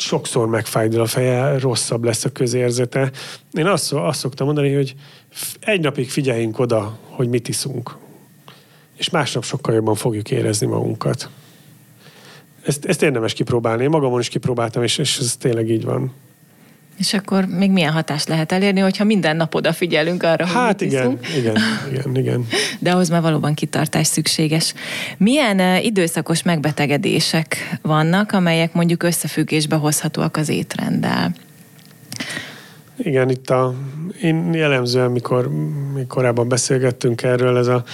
sokszor 0.00 0.48
megfájdul 0.48 1.00
a 1.00 1.06
feje, 1.06 1.58
rosszabb 1.58 2.04
lesz 2.04 2.24
a 2.24 2.32
közérzete. 2.32 3.10
Én 3.52 3.66
azt, 3.66 3.92
azt 3.92 4.18
szoktam 4.18 4.46
mondani, 4.46 4.74
hogy 4.74 4.94
egy 5.60 5.80
napig 5.80 6.10
figyeljünk 6.10 6.58
oda, 6.58 6.98
hogy 7.08 7.28
mit 7.28 7.48
iszunk. 7.48 7.96
És 8.96 9.10
másnap 9.10 9.44
sokkal 9.44 9.74
jobban 9.74 9.94
fogjuk 9.94 10.30
érezni 10.30 10.66
magunkat. 10.66 11.28
Ezt, 12.62 12.84
ezt 12.84 13.02
érdemes 13.02 13.32
kipróbálni. 13.32 13.82
Én 13.82 13.88
magamon 13.88 14.20
is 14.20 14.28
kipróbáltam, 14.28 14.82
és, 14.82 14.98
és 14.98 15.18
ez 15.18 15.36
tényleg 15.36 15.70
így 15.70 15.84
van. 15.84 16.12
És 17.00 17.14
akkor 17.14 17.44
még 17.44 17.70
milyen 17.70 17.92
hatást 17.92 18.28
lehet 18.28 18.52
elérni, 18.52 18.80
hogyha 18.80 19.04
minden 19.04 19.36
nap 19.36 19.54
odafigyelünk 19.54 20.22
arra, 20.22 20.46
hogy 20.46 20.54
Hát 20.54 20.80
igen, 20.80 21.18
igen, 21.36 21.56
igen, 21.90 22.16
igen. 22.16 22.46
De 22.78 22.90
ahhoz 22.90 23.08
már 23.08 23.22
valóban 23.22 23.54
kitartás 23.54 24.06
szükséges. 24.06 24.74
Milyen 25.16 25.60
uh, 25.60 25.84
időszakos 25.84 26.42
megbetegedések 26.42 27.78
vannak, 27.82 28.32
amelyek 28.32 28.72
mondjuk 28.72 29.02
összefüggésbe 29.02 29.76
hozhatóak 29.76 30.36
az 30.36 30.48
étrenddel? 30.48 31.34
Igen, 32.96 33.30
itt 33.30 33.50
a, 33.50 33.74
én 34.22 34.54
jellemzően, 34.54 35.10
mikor, 35.10 35.48
mikor 35.94 36.06
korábban 36.06 36.48
beszélgettünk 36.48 37.22
erről, 37.22 37.58
ez 37.58 37.66
a 37.66 37.84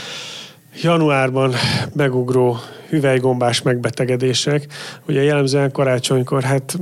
januárban 0.83 1.55
megugró 1.95 2.57
hüvelygombás 2.89 3.63
megbetegedések. 3.63 4.67
Ugye 5.09 5.23
jellemzően 5.23 5.73
karácsonykor 5.73 6.43
hát 6.43 6.79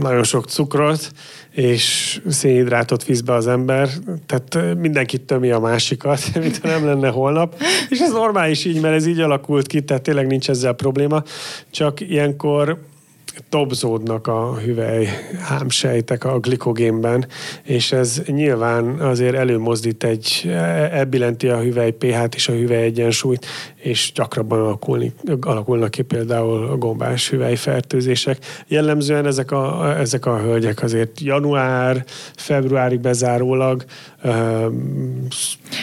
nagyon 0.00 0.24
sok 0.24 0.44
cukrot 0.44 1.10
és 1.56 2.20
szénhidrátot 2.28 3.04
visz 3.04 3.20
be 3.20 3.32
az 3.32 3.46
ember, 3.46 3.88
tehát 4.26 4.76
mindenki 4.78 5.18
tömi 5.18 5.50
a 5.50 5.58
másikat, 5.58 6.20
mint 6.40 6.62
nem 6.62 6.84
lenne 6.84 7.08
holnap. 7.08 7.54
És 7.88 7.98
ez 7.98 8.12
normális 8.12 8.64
így, 8.64 8.80
mert 8.80 8.94
ez 8.94 9.06
így 9.06 9.20
alakult 9.20 9.66
ki, 9.66 9.82
tehát 9.82 10.02
tényleg 10.02 10.26
nincs 10.26 10.50
ezzel 10.50 10.72
probléma. 10.72 11.22
Csak 11.70 12.00
ilyenkor 12.00 12.78
tobzódnak 13.48 14.26
a 14.26 14.54
hüvely 14.54 15.08
hámsejtek 15.40 16.24
a 16.24 16.38
glikogénben, 16.38 17.26
és 17.62 17.92
ez 17.92 18.22
nyilván 18.26 18.84
azért 19.00 19.34
előmozdít 19.34 20.04
egy, 20.04 20.50
elbillenti 20.90 21.48
a 21.48 21.60
hüvely 21.60 21.90
pH-t 21.90 22.34
és 22.34 22.48
a 22.48 22.52
hüvely 22.52 22.82
egyensúlyt, 22.82 23.46
és 23.76 24.12
gyakrabban 24.14 24.60
alakulni, 24.60 25.12
alakulnak 25.40 25.90
ki 25.90 26.02
például 26.02 26.66
a 26.66 26.76
gombás 26.76 27.30
hüvelyfertőzések. 27.30 28.38
Jellemzően 28.68 29.26
ezek 29.26 29.50
a, 29.50 29.94
ezek 29.98 30.26
a 30.26 30.38
hölgyek 30.38 30.82
azért 30.82 31.20
január, 31.20 32.04
februárig 32.36 33.00
bezárólag 33.00 33.84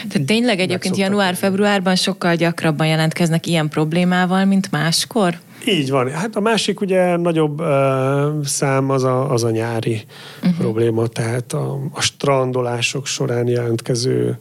Tehát 0.08 0.26
tényleg 0.26 0.60
egyébként 0.60 0.96
január-februárban 0.96 1.96
sokkal 1.96 2.34
gyakrabban 2.34 2.86
jelentkeznek 2.86 3.46
ilyen 3.46 3.68
problémával, 3.68 4.44
mint 4.44 4.70
máskor? 4.70 5.38
Így 5.66 5.90
van. 5.90 6.10
Hát 6.10 6.36
a 6.36 6.40
másik 6.40 6.80
ugye 6.80 7.16
nagyobb 7.16 7.60
uh, 7.60 8.44
szám 8.44 8.90
az 8.90 9.04
a, 9.04 9.32
az 9.32 9.44
a 9.44 9.50
nyári 9.50 10.04
uh-huh. 10.42 10.58
probléma, 10.58 11.06
tehát 11.06 11.52
a, 11.52 11.78
a 11.92 12.00
strandolások 12.00 13.06
során 13.06 13.48
jelentkező 13.48 14.38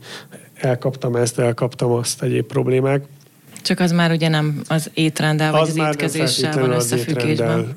elkaptam 0.56 1.16
ezt, 1.16 1.40
elkaptam 1.40 1.92
azt 1.92 2.24
egyéb 2.24 2.46
problémák. 2.46 3.06
Csak 3.62 3.80
az 3.80 3.92
már 3.92 4.12
ugye 4.12 4.28
nem 4.28 4.62
az 4.68 4.90
étrenddel, 4.94 5.52
vagy 5.52 5.62
az, 5.62 5.70
az 5.70 5.78
étkezéssel 5.78 6.60
van 6.60 6.72
összefüggésben. 6.72 7.76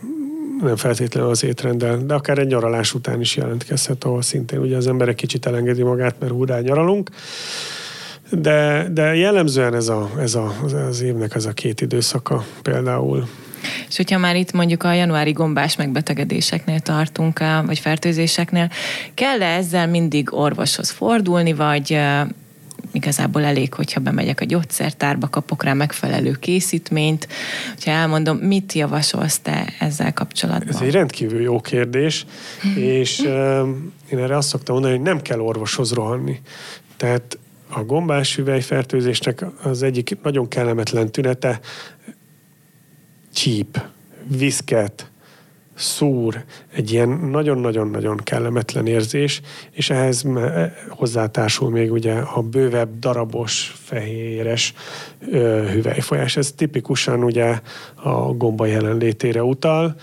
Nem 0.63 0.77
feltétlenül 0.77 1.31
az 1.31 1.45
étrenddel, 1.45 1.99
de 1.99 2.15
akár 2.15 2.39
egy 2.39 2.47
nyaralás 2.47 2.95
után 2.95 3.21
is 3.21 3.37
jelentkezhet, 3.37 4.05
ahol 4.05 4.23
szintén 4.23 4.59
ugye 4.59 4.77
az 4.77 4.87
ember 4.87 5.09
egy 5.09 5.15
kicsit 5.15 5.47
elengedi 5.47 5.83
magát, 5.83 6.15
mert 6.21 6.33
hurrá 6.33 6.61
nyaralunk. 6.61 7.11
De, 8.31 8.89
de 8.93 9.15
jellemzően 9.15 9.75
ez, 9.75 9.89
a, 9.89 10.11
ez 10.19 10.35
a, 10.35 10.55
az 10.89 11.01
évnek 11.01 11.35
az 11.35 11.47
a 11.47 11.53
két 11.53 11.81
időszaka 11.81 12.45
például. 12.63 13.29
És 13.89 13.97
hogyha 13.97 14.19
már 14.19 14.37
itt 14.37 14.53
mondjuk 14.53 14.83
a 14.83 14.93
januári 14.93 15.33
gombás 15.33 15.77
megbetegedéseknél 15.77 16.81
tartunk, 16.81 17.41
vagy 17.67 17.79
fertőzéseknél, 17.79 18.71
kell-e 19.15 19.57
ezzel 19.57 19.87
mindig 19.87 20.35
orvoshoz 20.35 20.91
fordulni, 20.91 21.53
vagy 21.53 21.99
igazából 22.93 23.45
elég, 23.45 23.75
hogyha 23.75 24.01
bemegyek 24.01 24.41
a 24.41 24.45
gyógyszertárba, 24.45 25.29
kapok 25.29 25.63
rá 25.63 25.73
megfelelő 25.73 26.33
készítményt. 26.33 27.29
Ha 27.85 27.91
elmondom, 27.91 28.37
mit 28.37 28.73
javasolsz 28.73 29.39
te 29.39 29.73
ezzel 29.79 30.13
kapcsolatban? 30.13 30.75
Ez 30.75 30.81
egy 30.81 30.91
rendkívül 30.91 31.41
jó 31.41 31.61
kérdés, 31.61 32.27
és 33.01 33.19
én 34.11 34.19
erre 34.19 34.37
azt 34.37 34.49
szoktam 34.49 34.75
mondani, 34.75 34.97
hogy 34.97 35.05
nem 35.05 35.23
kell 35.23 35.41
orvoshoz 35.41 35.93
rohanni. 35.93 36.41
Tehát 36.97 37.39
a 37.69 37.85
gombás 37.85 38.37
hüvelyfertőzésnek 38.37 39.45
az 39.63 39.83
egyik 39.83 40.17
nagyon 40.23 40.49
kellemetlen 40.49 41.11
tünete 41.11 41.61
csíp, 43.33 43.81
viszket, 44.37 45.11
szúr, 45.75 46.45
egy 46.73 46.93
ilyen 46.93 47.09
nagyon-nagyon-nagyon 47.09 48.17
kellemetlen 48.17 48.87
érzés, 48.87 49.41
és 49.71 49.91
ehhez 49.91 50.25
hozzátársul 50.89 51.71
még 51.71 51.93
ugye 51.93 52.13
a 52.13 52.43
bővebb, 52.43 52.99
darabos, 52.99 53.75
fehéres 53.85 54.75
hüvelyfolyás. 55.73 56.37
Ez 56.37 56.53
tipikusan 56.53 57.25
ugye 57.25 57.61
a 57.95 58.11
gomba 58.11 58.67
jelenlétére 58.67 59.43
utal. 59.43 59.97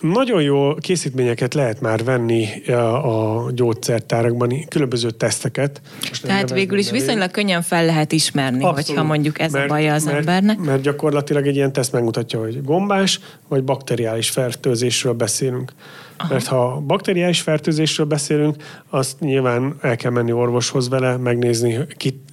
Nagyon 0.00 0.42
jó 0.42 0.74
készítményeket 0.74 1.54
lehet 1.54 1.80
már 1.80 2.04
venni 2.04 2.66
a 2.72 3.50
gyógyszertárakban, 3.54 4.64
különböző 4.68 5.10
teszteket. 5.10 5.80
Most 6.08 6.22
Tehát 6.22 6.52
végül 6.52 6.78
is 6.78 6.90
viszonylag 6.90 7.30
könnyen 7.30 7.62
fel 7.62 7.84
lehet 7.84 8.12
ismerni, 8.12 8.64
Abszolút, 8.64 8.86
hogyha 8.86 9.02
mondjuk 9.02 9.40
ez 9.40 9.52
mert, 9.52 9.64
a 9.64 9.68
baja 9.68 9.94
az 9.94 10.04
mert, 10.04 10.16
embernek. 10.16 10.58
Mert 10.58 10.82
gyakorlatilag 10.82 11.46
egy 11.46 11.56
ilyen 11.56 11.72
teszt 11.72 11.92
megmutatja, 11.92 12.40
hogy 12.40 12.64
gombás 12.64 13.20
vagy 13.48 13.64
bakteriális 13.64 14.30
fertőzésről 14.30 15.12
beszélünk. 15.12 15.72
Aha. 16.16 16.32
Mert 16.32 16.46
ha 16.46 16.82
bakteriális 16.86 17.40
fertőzésről 17.40 18.06
beszélünk, 18.06 18.56
azt 18.90 19.20
nyilván 19.20 19.76
el 19.80 19.96
kell 19.96 20.10
menni 20.10 20.32
orvoshoz 20.32 20.88
vele, 20.88 21.16
megnézni, 21.16 21.78
kit, 21.96 22.30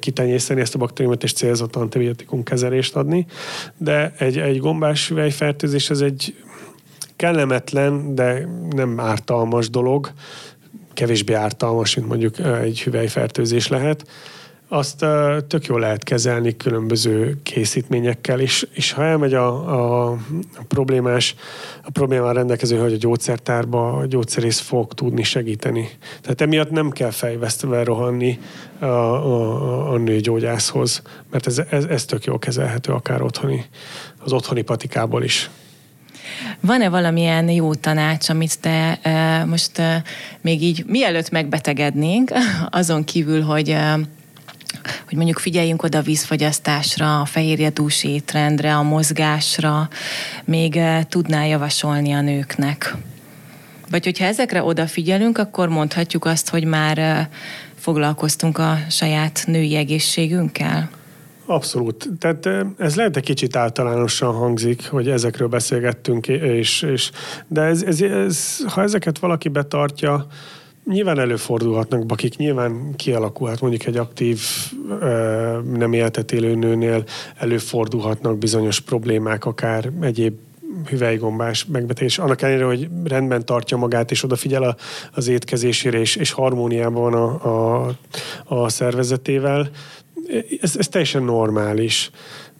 kitenyészteni 0.00 0.60
ezt 0.60 0.74
a 0.74 0.78
baktériumot, 0.78 1.22
és 1.22 1.32
célzott 1.32 1.76
antibiotikum 1.76 2.42
kezelést 2.42 2.96
adni. 2.96 3.26
De 3.76 4.12
egy, 4.18 4.38
egy 4.38 4.58
gombás 4.58 5.12
fertőzés, 5.30 5.90
ez 5.90 6.00
egy 6.00 6.34
kellemetlen, 7.18 8.14
de 8.14 8.48
nem 8.70 9.00
ártalmas 9.00 9.70
dolog, 9.70 10.12
kevésbé 10.94 11.32
ártalmas, 11.32 11.94
mint 11.94 12.08
mondjuk 12.08 12.38
egy 12.38 12.80
hüvelyfertőzés 12.80 13.68
lehet, 13.68 14.04
azt 14.68 15.06
tök 15.48 15.66
jól 15.66 15.80
lehet 15.80 16.04
kezelni 16.04 16.56
különböző 16.56 17.38
készítményekkel, 17.42 18.40
és, 18.40 18.66
és 18.72 18.92
ha 18.92 19.04
elmegy 19.04 19.34
a, 19.34 20.08
a, 20.08 20.16
problémás, 20.68 21.34
a 21.84 21.90
problémával 21.90 22.32
rendelkező, 22.32 22.78
hogy 22.78 22.92
a 22.92 22.96
gyógyszertárba 22.96 23.92
a 23.92 24.06
gyógyszerész 24.06 24.58
fog 24.58 24.92
tudni 24.94 25.22
segíteni. 25.22 25.88
Tehát 26.20 26.40
emiatt 26.40 26.70
nem 26.70 26.90
kell 26.90 27.10
fejvesztve 27.10 27.84
rohanni 27.84 28.38
a, 28.78 28.84
a, 28.84 29.92
a 29.92 29.96
nőgyógyászhoz, 29.96 31.02
mert 31.30 31.46
ez, 31.46 31.58
ez, 31.70 31.84
ez 31.84 32.04
tök 32.04 32.24
jól 32.24 32.38
kezelhető 32.38 32.92
akár 32.92 33.22
otthoni, 33.22 33.64
az 34.18 34.32
otthoni 34.32 34.62
patikából 34.62 35.22
is. 35.22 35.50
Van-e 36.60 36.88
valamilyen 36.88 37.48
jó 37.48 37.74
tanács, 37.74 38.28
amit 38.28 38.60
te 38.60 38.98
most 39.46 39.82
még 40.40 40.62
így 40.62 40.84
mielőtt 40.86 41.30
megbetegednénk, 41.30 42.32
azon 42.70 43.04
kívül, 43.04 43.42
hogy 43.42 43.76
hogy 45.06 45.16
mondjuk 45.16 45.38
figyeljünk 45.38 45.82
oda 45.82 45.98
a 45.98 46.02
vízfogyasztásra, 46.02 47.20
a 47.20 47.24
fehérjedús 47.24 48.04
étrendre, 48.04 48.74
a 48.76 48.82
mozgásra, 48.82 49.88
még 50.44 50.80
tudná 51.08 51.44
javasolni 51.44 52.12
a 52.12 52.20
nőknek? 52.20 52.94
Vagy 53.90 54.04
hogyha 54.04 54.24
ezekre 54.24 54.62
odafigyelünk, 54.62 55.38
akkor 55.38 55.68
mondhatjuk 55.68 56.24
azt, 56.24 56.48
hogy 56.48 56.64
már 56.64 57.28
foglalkoztunk 57.78 58.58
a 58.58 58.78
saját 58.90 59.42
női 59.46 59.76
egészségünkkel? 59.76 60.90
Abszolút. 61.50 62.08
Tehát 62.18 62.48
ez 62.78 62.96
lehet 62.96 63.16
egy 63.16 63.24
kicsit 63.24 63.56
általánosan 63.56 64.34
hangzik, 64.34 64.88
hogy 64.88 65.08
ezekről 65.08 65.48
beszélgettünk, 65.48 66.28
és, 66.28 66.82
és 66.82 67.10
de 67.46 67.60
ez, 67.60 67.82
ez, 67.82 68.00
ez, 68.00 68.58
ha 68.66 68.82
ezeket 68.82 69.18
valaki 69.18 69.48
betartja, 69.48 70.26
nyilván 70.84 71.18
előfordulhatnak 71.18 72.06
bakik, 72.06 72.36
nyilván 72.36 72.96
kialakulhat 72.96 73.60
mondjuk 73.60 73.84
egy 73.86 73.96
aktív 73.96 74.40
nem 75.74 75.92
éltet 75.92 76.32
élő 76.32 76.54
nőnél 76.54 77.04
előfordulhatnak 77.36 78.38
bizonyos 78.38 78.80
problémák, 78.80 79.44
akár 79.44 79.90
egyéb 80.00 80.34
hüvelygombás 80.86 81.64
megbetegés. 81.64 82.18
Annak 82.18 82.42
ellenére, 82.42 82.64
hogy 82.64 82.88
rendben 83.04 83.44
tartja 83.44 83.76
magát, 83.76 84.10
és 84.10 84.22
odafigyel 84.22 84.62
a, 84.62 84.76
az 85.12 85.28
étkezésére, 85.28 85.98
és, 85.98 86.16
és 86.16 86.30
harmóniában 86.30 87.10
van 87.10 87.14
a, 87.14 87.84
a, 87.84 87.94
a 88.44 88.68
szervezetével, 88.68 89.70
ez, 90.60 90.76
ez 90.76 90.88
teljesen 90.88 91.22
normális. 91.22 92.10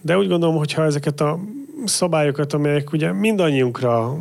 De 0.01 0.19
úgy 0.19 0.29
gondolom, 0.29 0.57
hogy 0.57 0.73
ha 0.73 0.85
ezeket 0.85 1.21
a 1.21 1.39
szabályokat, 1.85 2.53
amelyek 2.53 2.93
ugye 2.93 3.13
mindannyiunkra 3.13 4.17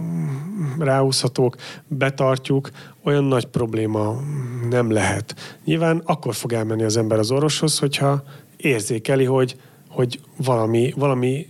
ráhúzhatók, 0.80 1.56
betartjuk, 1.88 2.70
olyan 3.04 3.24
nagy 3.24 3.46
probléma 3.46 4.22
nem 4.70 4.92
lehet. 4.92 5.36
Nyilván 5.66 6.02
akkor 6.06 6.36
fog 6.36 6.54
elmenni 6.54 6.84
az 6.84 6.98
ember 6.98 7.20
az 7.20 7.32
orvoshoz, 7.32 7.80
hogyha 7.80 8.24
érzékeli, 8.58 9.24
hogy, 9.24 9.56
hogy 9.90 10.20
valami, 10.38 10.94
valami 10.96 11.48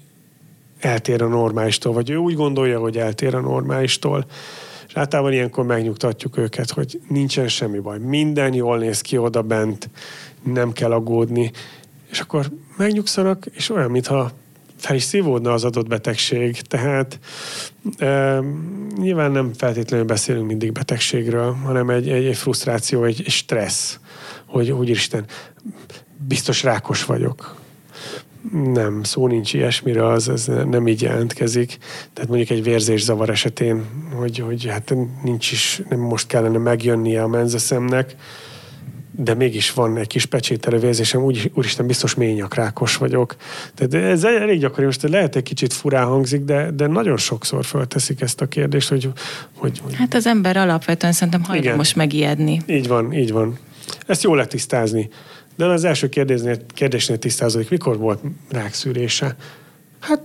eltér 0.80 1.22
a 1.22 1.28
normálistól, 1.28 1.94
vagy 1.94 2.10
ő 2.10 2.16
úgy 2.16 2.36
gondolja, 2.36 2.80
hogy 2.80 2.98
eltér 2.98 3.36
a 3.36 3.40
normálistól. 3.40 4.26
És 4.88 4.96
általában 4.96 5.34
ilyenkor 5.34 5.66
megnyugtatjuk 5.66 6.38
őket, 6.38 6.70
hogy 6.70 7.02
nincsen 7.08 7.48
semmi 7.48 7.80
baj. 7.80 8.00
Minden 8.00 8.54
jól 8.54 8.78
néz 8.78 9.02
ki 9.02 9.18
oda 9.18 9.42
bent, 9.42 9.90
nem 10.44 10.72
kell 10.72 10.92
aggódni 10.92 11.52
és 12.18 12.24
akkor 12.24 12.52
megnyugszanak, 12.78 13.46
és 13.52 13.70
olyan, 13.70 13.92
mintha 13.92 14.32
fel 14.78 14.96
is 14.96 15.04
szívódna 15.04 15.54
az 15.54 15.64
adott 15.64 15.88
betegség. 15.88 16.62
Tehát 16.62 17.20
e, 17.98 18.40
nyilván 18.96 19.32
nem 19.32 19.52
feltétlenül 19.54 20.06
beszélünk 20.06 20.48
mindig 20.48 20.72
betegségről, 20.72 21.52
hanem 21.54 21.90
egy, 21.90 22.10
egy, 22.10 22.26
egy 22.26 22.38
frusztráció, 22.38 23.04
egy, 23.04 23.22
egy 23.26 23.32
stressz, 23.32 24.00
hogy 24.46 24.72
úristen, 24.72 25.26
biztos 26.28 26.64
rákos 26.64 27.06
vagyok. 27.06 27.56
Nem, 28.74 29.04
szó 29.04 29.28
nincs 29.28 29.54
ilyesmire, 29.54 30.08
az, 30.08 30.28
az 30.28 30.46
nem 30.46 30.88
így 30.88 31.02
jelentkezik. 31.02 31.78
Tehát 32.14 32.30
mondjuk 32.30 32.50
egy 32.50 32.64
vérzészavar 32.64 33.30
esetén, 33.30 33.86
hogy, 34.16 34.38
hogy 34.38 34.66
hát 34.66 34.94
nincs 35.24 35.52
is, 35.52 35.82
nem 35.90 36.00
most 36.00 36.28
kellene 36.28 36.58
megjönnie 36.58 37.22
a 37.22 37.28
menzeszemnek, 37.28 38.16
de 39.20 39.34
mégis 39.34 39.74
van 39.74 39.98
egy 39.98 40.08
kis 40.08 40.26
pecsételő 40.26 40.78
vérzésem, 40.78 41.22
úgy, 41.24 41.52
úristen, 41.54 41.88
biztos 41.88 42.16
ményakrákos 42.16 42.96
vagyok. 42.98 43.36
Tehát 43.76 43.94
ez 43.94 44.24
elég 44.24 44.60
gyakori, 44.60 44.86
most 44.86 45.02
lehet 45.02 45.36
egy 45.36 45.44
kicsit 45.44 45.74
furán 45.74 46.06
hangzik, 46.06 46.42
de, 46.42 46.72
de 46.72 46.88
nagyon 46.88 47.18
sokszor 47.18 47.66
fölteszik 47.66 48.22
ezt 48.22 48.42
a 48.42 48.46
kérdést, 48.48 48.90
hogy, 48.90 49.10
hogy, 49.56 49.80
hogy... 49.84 49.96
Hát 49.96 50.14
az 50.14 50.26
ember 50.26 50.58
alapvetően 50.58 51.14
szerintem 51.14 51.44
hajlamos 51.44 51.94
megijedni. 51.94 52.62
Így 52.68 52.88
van, 52.88 53.14
így 53.14 53.32
van. 53.32 53.58
Ezt 54.06 54.24
jól 54.24 54.36
lehet 54.36 54.52
tisztázni. 54.52 55.10
De 55.56 55.66
az 55.66 55.84
első 55.84 56.10
kérdésnél, 56.10 56.58
kérdésnél 56.74 57.18
tisztázódik, 57.20 57.70
mikor 57.70 57.98
volt 57.98 58.20
rákszűrése? 58.50 59.36
Hát 60.00 60.22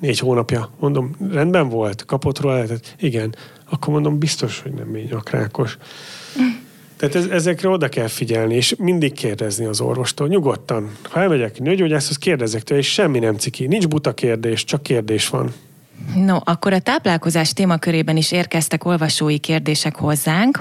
négy 0.00 0.18
hónapja. 0.18 0.70
Mondom, 0.78 1.16
rendben 1.30 1.68
volt, 1.68 2.04
kapott 2.04 2.40
róla 2.40 2.54
lehetett. 2.54 2.94
Igen. 2.98 3.34
Akkor 3.70 3.92
mondom, 3.92 4.18
biztos, 4.18 4.60
hogy 4.60 4.72
nem 4.72 4.86
ményakrákos. 4.86 5.78
Tehát 6.96 7.14
ez, 7.14 7.26
ezekre 7.26 7.68
oda 7.68 7.88
kell 7.88 8.06
figyelni, 8.06 8.54
és 8.54 8.74
mindig 8.78 9.12
kérdezni 9.12 9.64
az 9.64 9.80
orvostól, 9.80 10.28
nyugodtan. 10.28 10.96
Ha 11.02 11.20
elmegyek 11.20 11.58
nőgyógyászhoz, 11.58 12.16
kérdezek 12.18 12.62
tőle, 12.62 12.80
és 12.80 12.92
semmi 12.92 13.18
nem 13.18 13.36
ciki. 13.36 13.66
Nincs 13.66 13.88
buta 13.88 14.14
kérdés, 14.14 14.64
csak 14.64 14.82
kérdés 14.82 15.28
van. 15.28 15.52
No, 16.14 16.36
akkor 16.44 16.72
a 16.72 16.78
táplálkozás 16.78 17.52
témakörében 17.52 18.16
is 18.16 18.32
érkeztek 18.32 18.84
olvasói 18.84 19.38
kérdések 19.38 19.96
hozzánk. 19.96 20.58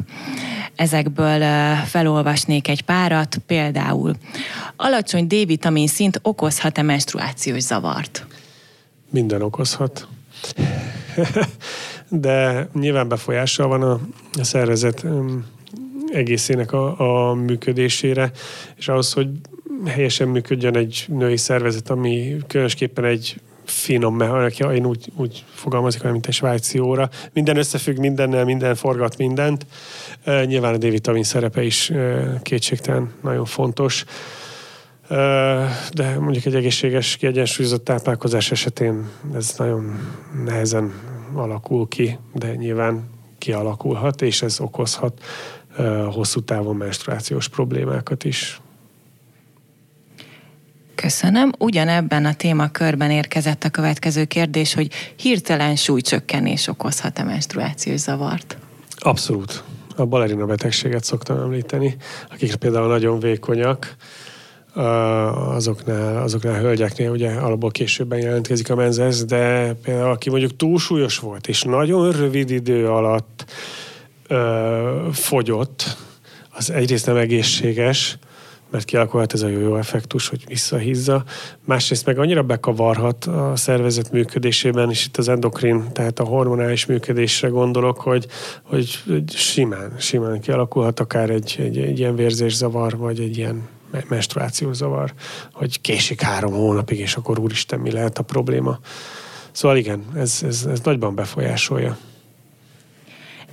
Ezekből 0.75 1.43
felolvasnék 1.85 2.67
egy 2.67 2.81
párat, 2.81 3.37
például 3.45 4.13
alacsony 4.75 5.27
D-vitamin 5.27 5.87
szint 5.87 6.19
okozhat-e 6.21 6.81
menstruációs 6.81 7.61
zavart? 7.61 8.25
Minden 9.09 9.41
okozhat. 9.41 10.07
De 12.09 12.67
nyilván 12.73 13.07
befolyással 13.07 13.67
van 13.67 13.81
a, 13.81 13.99
a 14.39 14.43
szervezet 14.43 15.05
egészének 16.13 16.71
a, 16.71 17.29
a 17.29 17.33
működésére, 17.33 18.31
és 18.75 18.87
ahhoz, 18.87 19.13
hogy 19.13 19.29
helyesen 19.85 20.27
működjön 20.27 20.77
egy 20.77 21.05
női 21.07 21.37
szervezet, 21.37 21.89
ami 21.89 22.37
különösképpen 22.47 23.05
egy 23.05 23.41
finom 23.65 24.15
mechanika, 24.15 24.73
én 24.73 24.85
úgy, 24.85 25.11
úgy 25.17 25.43
fogalmazik, 25.53 26.03
mint 26.03 26.27
egy 26.27 26.33
svájci 26.33 26.79
óra. 26.79 27.09
Minden 27.33 27.57
összefügg 27.57 27.97
mindennel, 27.97 28.45
minden 28.45 28.75
forgat 28.75 29.17
mindent. 29.17 29.65
Nyilván 30.45 30.73
a 30.73 30.77
D-vitamin 30.77 31.23
szerepe 31.23 31.63
is 31.63 31.91
kétségtelen 32.41 33.13
nagyon 33.21 33.45
fontos. 33.45 34.05
De 35.93 36.19
mondjuk 36.19 36.45
egy 36.45 36.55
egészséges, 36.55 37.15
kiegyensúlyozott 37.15 37.83
táplálkozás 37.83 38.51
esetén 38.51 39.09
ez 39.35 39.53
nagyon 39.57 39.99
nehezen 40.45 40.93
alakul 41.33 41.87
ki, 41.87 42.17
de 42.33 42.55
nyilván 42.55 43.09
kialakulhat, 43.37 44.21
és 44.21 44.41
ez 44.41 44.59
okozhat 44.59 45.21
hosszú 46.11 46.39
távon 46.39 46.75
menstruációs 46.75 47.47
problémákat 47.47 48.23
is. 48.23 48.61
Köszönöm. 50.95 51.51
Ugyanebben 51.57 52.25
a 52.25 52.33
témakörben 52.33 53.11
érkezett 53.11 53.63
a 53.63 53.69
következő 53.69 54.25
kérdés, 54.25 54.73
hogy 54.73 54.91
hirtelen 55.15 55.75
súlycsökkenés 55.75 56.67
okozhat-e 56.67 57.23
menstruációs 57.23 57.99
zavart? 57.99 58.57
Abszolút. 58.97 59.63
A 59.95 60.05
balerina 60.05 60.45
betegséget 60.45 61.03
szoktam 61.03 61.37
említeni, 61.37 61.95
akik 62.31 62.55
például 62.55 62.87
nagyon 62.87 63.19
vékonyak, 63.19 63.95
azoknál, 64.73 66.21
azoknál 66.21 66.53
a 66.53 66.57
hölgyeknél 66.57 67.09
ugye 67.09 67.31
alapból 67.31 67.71
későbben 67.71 68.19
jelentkezik 68.19 68.69
a 68.69 68.75
menzez, 68.75 69.25
de 69.25 69.73
például 69.73 70.09
aki 70.09 70.29
mondjuk 70.29 70.55
túlsúlyos 70.55 71.19
volt, 71.19 71.47
és 71.47 71.61
nagyon 71.61 72.11
rövid 72.11 72.49
idő 72.49 72.89
alatt 72.89 73.45
ö, 74.27 75.07
fogyott, 75.11 75.97
az 76.49 76.69
egyrészt 76.69 77.05
nem 77.05 77.15
egészséges, 77.15 78.17
mert 78.73 78.85
kialakulhat 78.85 79.33
ez 79.33 79.41
a 79.41 79.47
jó 79.47 79.75
effektus, 79.77 80.27
hogy 80.27 80.43
visszahízza. 80.47 81.23
Másrészt 81.65 82.05
meg 82.05 82.19
annyira 82.19 82.43
bekavarhat 82.43 83.25
a 83.25 83.51
szervezet 83.55 84.11
működésében, 84.11 84.89
és 84.89 85.05
itt 85.05 85.17
az 85.17 85.29
endokrin, 85.29 85.91
tehát 85.91 86.19
a 86.19 86.23
hormonális 86.23 86.85
működésre 86.85 87.47
gondolok, 87.47 88.01
hogy, 88.01 88.27
hogy 88.63 88.99
simán, 89.27 89.93
simán 89.99 90.39
kialakulhat 90.39 90.99
akár 90.99 91.29
egy, 91.29 91.55
egy, 91.59 91.77
egy 91.77 91.99
ilyen 91.99 92.15
vérzészavar, 92.15 92.97
vagy 92.97 93.19
egy 93.19 93.37
ilyen 93.37 93.67
menstruációzavar, 94.07 95.13
hogy 95.51 95.81
késik 95.81 96.21
három 96.21 96.53
hónapig, 96.53 96.99
és 96.99 97.15
akkor 97.15 97.39
úristen, 97.39 97.79
mi 97.79 97.91
lehet 97.91 98.17
a 98.17 98.23
probléma. 98.23 98.79
Szóval 99.51 99.77
igen, 99.77 100.03
ez, 100.15 100.39
ez, 100.43 100.65
ez 100.71 100.79
nagyban 100.79 101.15
befolyásolja. 101.15 101.97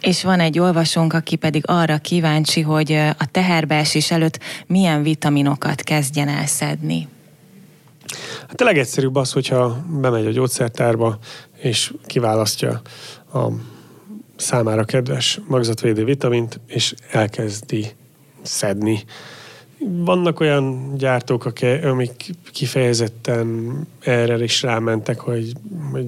És 0.01 0.23
van 0.23 0.41
egy 0.41 0.59
olvasónk, 0.59 1.13
aki 1.13 1.37
pedig 1.37 1.63
arra 1.67 1.99
kíváncsi, 1.99 2.61
hogy 2.61 2.93
a 2.93 3.27
teherbeesés 3.31 4.11
előtt 4.11 4.39
milyen 4.67 5.03
vitaminokat 5.03 5.83
kezdjen 5.83 6.29
el 6.29 6.47
szedni. 6.47 7.09
Hát 8.49 8.61
a 8.61 8.65
legegyszerűbb 8.65 9.17
az, 9.17 9.33
hogyha 9.33 9.85
bemegy 10.01 10.27
a 10.27 10.31
gyógyszertárba, 10.31 11.19
és 11.57 11.93
kiválasztja 12.07 12.81
a 13.33 13.49
számára 14.37 14.85
kedves 14.85 15.41
magzatvédő 15.49 16.05
vitamint, 16.05 16.61
és 16.67 16.95
elkezdi 17.11 17.87
szedni 18.43 19.05
vannak 19.89 20.41
olyan 20.41 20.95
gyártók, 20.97 21.53
amik 21.83 22.31
kifejezetten 22.53 23.71
erre 24.01 24.43
is 24.43 24.63
rámentek, 24.63 25.21
hogy, 25.21 25.53
hogy 25.93 26.07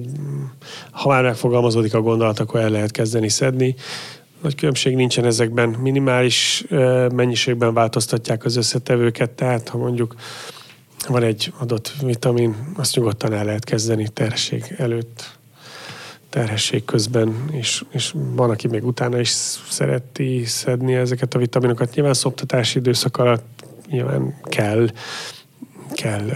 ha 0.91 1.09
már 1.09 1.23
megfogalmazódik 1.23 1.93
a 1.93 2.01
gondolat, 2.01 2.39
akkor 2.39 2.59
el 2.59 2.69
lehet 2.69 2.91
kezdeni 2.91 3.29
szedni. 3.29 3.75
Nagy 4.41 4.55
különbség 4.55 4.95
nincsen 4.95 5.25
ezekben. 5.25 5.69
Minimális 5.69 6.65
mennyiségben 7.13 7.73
változtatják 7.73 8.45
az 8.45 8.55
összetevőket, 8.55 9.29
tehát 9.29 9.69
ha 9.69 9.77
mondjuk 9.77 10.15
van 11.07 11.23
egy 11.23 11.53
adott 11.57 11.93
vitamin, 12.01 12.55
azt 12.75 12.95
nyugodtan 12.95 13.33
el 13.33 13.45
lehet 13.45 13.63
kezdeni 13.63 14.07
terhesség 14.13 14.75
előtt, 14.77 15.37
terhesség 16.29 16.85
közben, 16.85 17.45
és, 17.51 17.83
és 17.89 18.13
van, 18.35 18.49
aki 18.49 18.67
még 18.67 18.85
utána 18.85 19.19
is 19.19 19.29
szereti 19.69 20.43
szedni 20.45 20.93
ezeket 20.93 21.33
a 21.33 21.39
vitaminokat. 21.39 21.95
Nyilván 21.95 22.13
szoptatási 22.13 22.77
időszak 22.77 23.17
alatt 23.17 23.62
nyilván 23.93 24.39
kell, 24.43 24.87
kell 25.93 26.29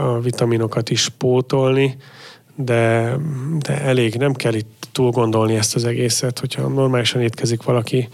a 0.00 0.20
vitaminokat 0.20 0.90
is 0.90 1.08
pótolni, 1.08 1.96
de, 2.54 3.14
de 3.58 3.80
elég, 3.80 4.14
nem 4.14 4.32
kell 4.32 4.54
itt 4.54 4.86
túl 4.92 5.10
gondolni 5.10 5.56
ezt 5.56 5.74
az 5.74 5.84
egészet, 5.84 6.38
hogyha 6.38 6.68
normálisan 6.68 7.20
étkezik 7.20 7.62
valaki, 7.62 8.08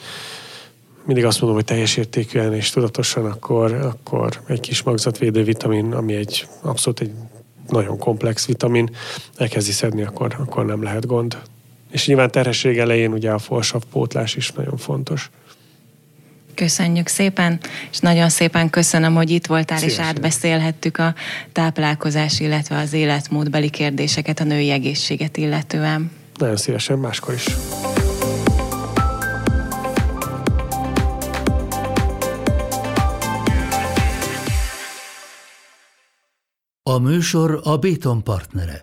mindig 1.05 1.25
azt 1.25 1.41
mondom, 1.41 1.59
hogy 1.59 1.69
teljes 1.69 1.97
értékűen 1.97 2.55
és 2.55 2.71
tudatosan, 2.71 3.25
akkor, 3.25 3.73
akkor 3.73 4.41
egy 4.47 4.61
kis 4.61 4.83
magzatvédő 4.83 5.45
vitamin, 5.45 5.93
ami 5.93 6.15
egy 6.15 6.47
abszolút 6.63 7.01
egy 7.01 7.13
nagyon 7.69 7.99
komplex 7.99 8.47
vitamin, 8.47 8.91
elkezdi 9.37 9.73
szedni, 9.73 10.03
akkor, 10.03 10.37
akkor 10.39 10.67
nem 10.67 10.83
lehet 10.83 11.07
gond. 11.07 11.39
És 11.91 12.07
nyilván 12.07 12.31
terhesség 12.31 12.79
elején 12.79 13.13
ugye 13.13 13.31
a 13.31 13.39
forsav 13.39 13.83
pótlás 13.93 14.35
is 14.35 14.53
nagyon 14.53 14.77
fontos. 14.77 15.31
Köszönjük 16.61 17.07
szépen, 17.07 17.61
és 17.91 17.99
nagyon 17.99 18.29
szépen 18.29 18.71
köszönöm, 18.71 19.15
hogy 19.15 19.31
itt 19.31 19.47
voltál, 19.47 19.79
Szívesen. 19.79 20.05
és 20.05 20.11
átbeszélhettük 20.11 20.99
a 20.99 21.15
táplálkozás, 21.53 22.41
illetve 22.41 22.79
az 22.79 22.93
életmódbeli 22.93 23.71
kérdéseket, 23.71 24.41
a 24.41 24.45
női 24.45 24.71
egészséget 24.71 25.37
illetően. 25.37 26.11
Nagyon 26.35 26.57
szívesen, 26.57 26.99
máskor 26.99 27.35
is. 27.35 27.47
A 36.83 36.99
műsor 36.99 37.61
a 37.63 37.77
Béton 37.77 38.23
partnere. 38.23 38.81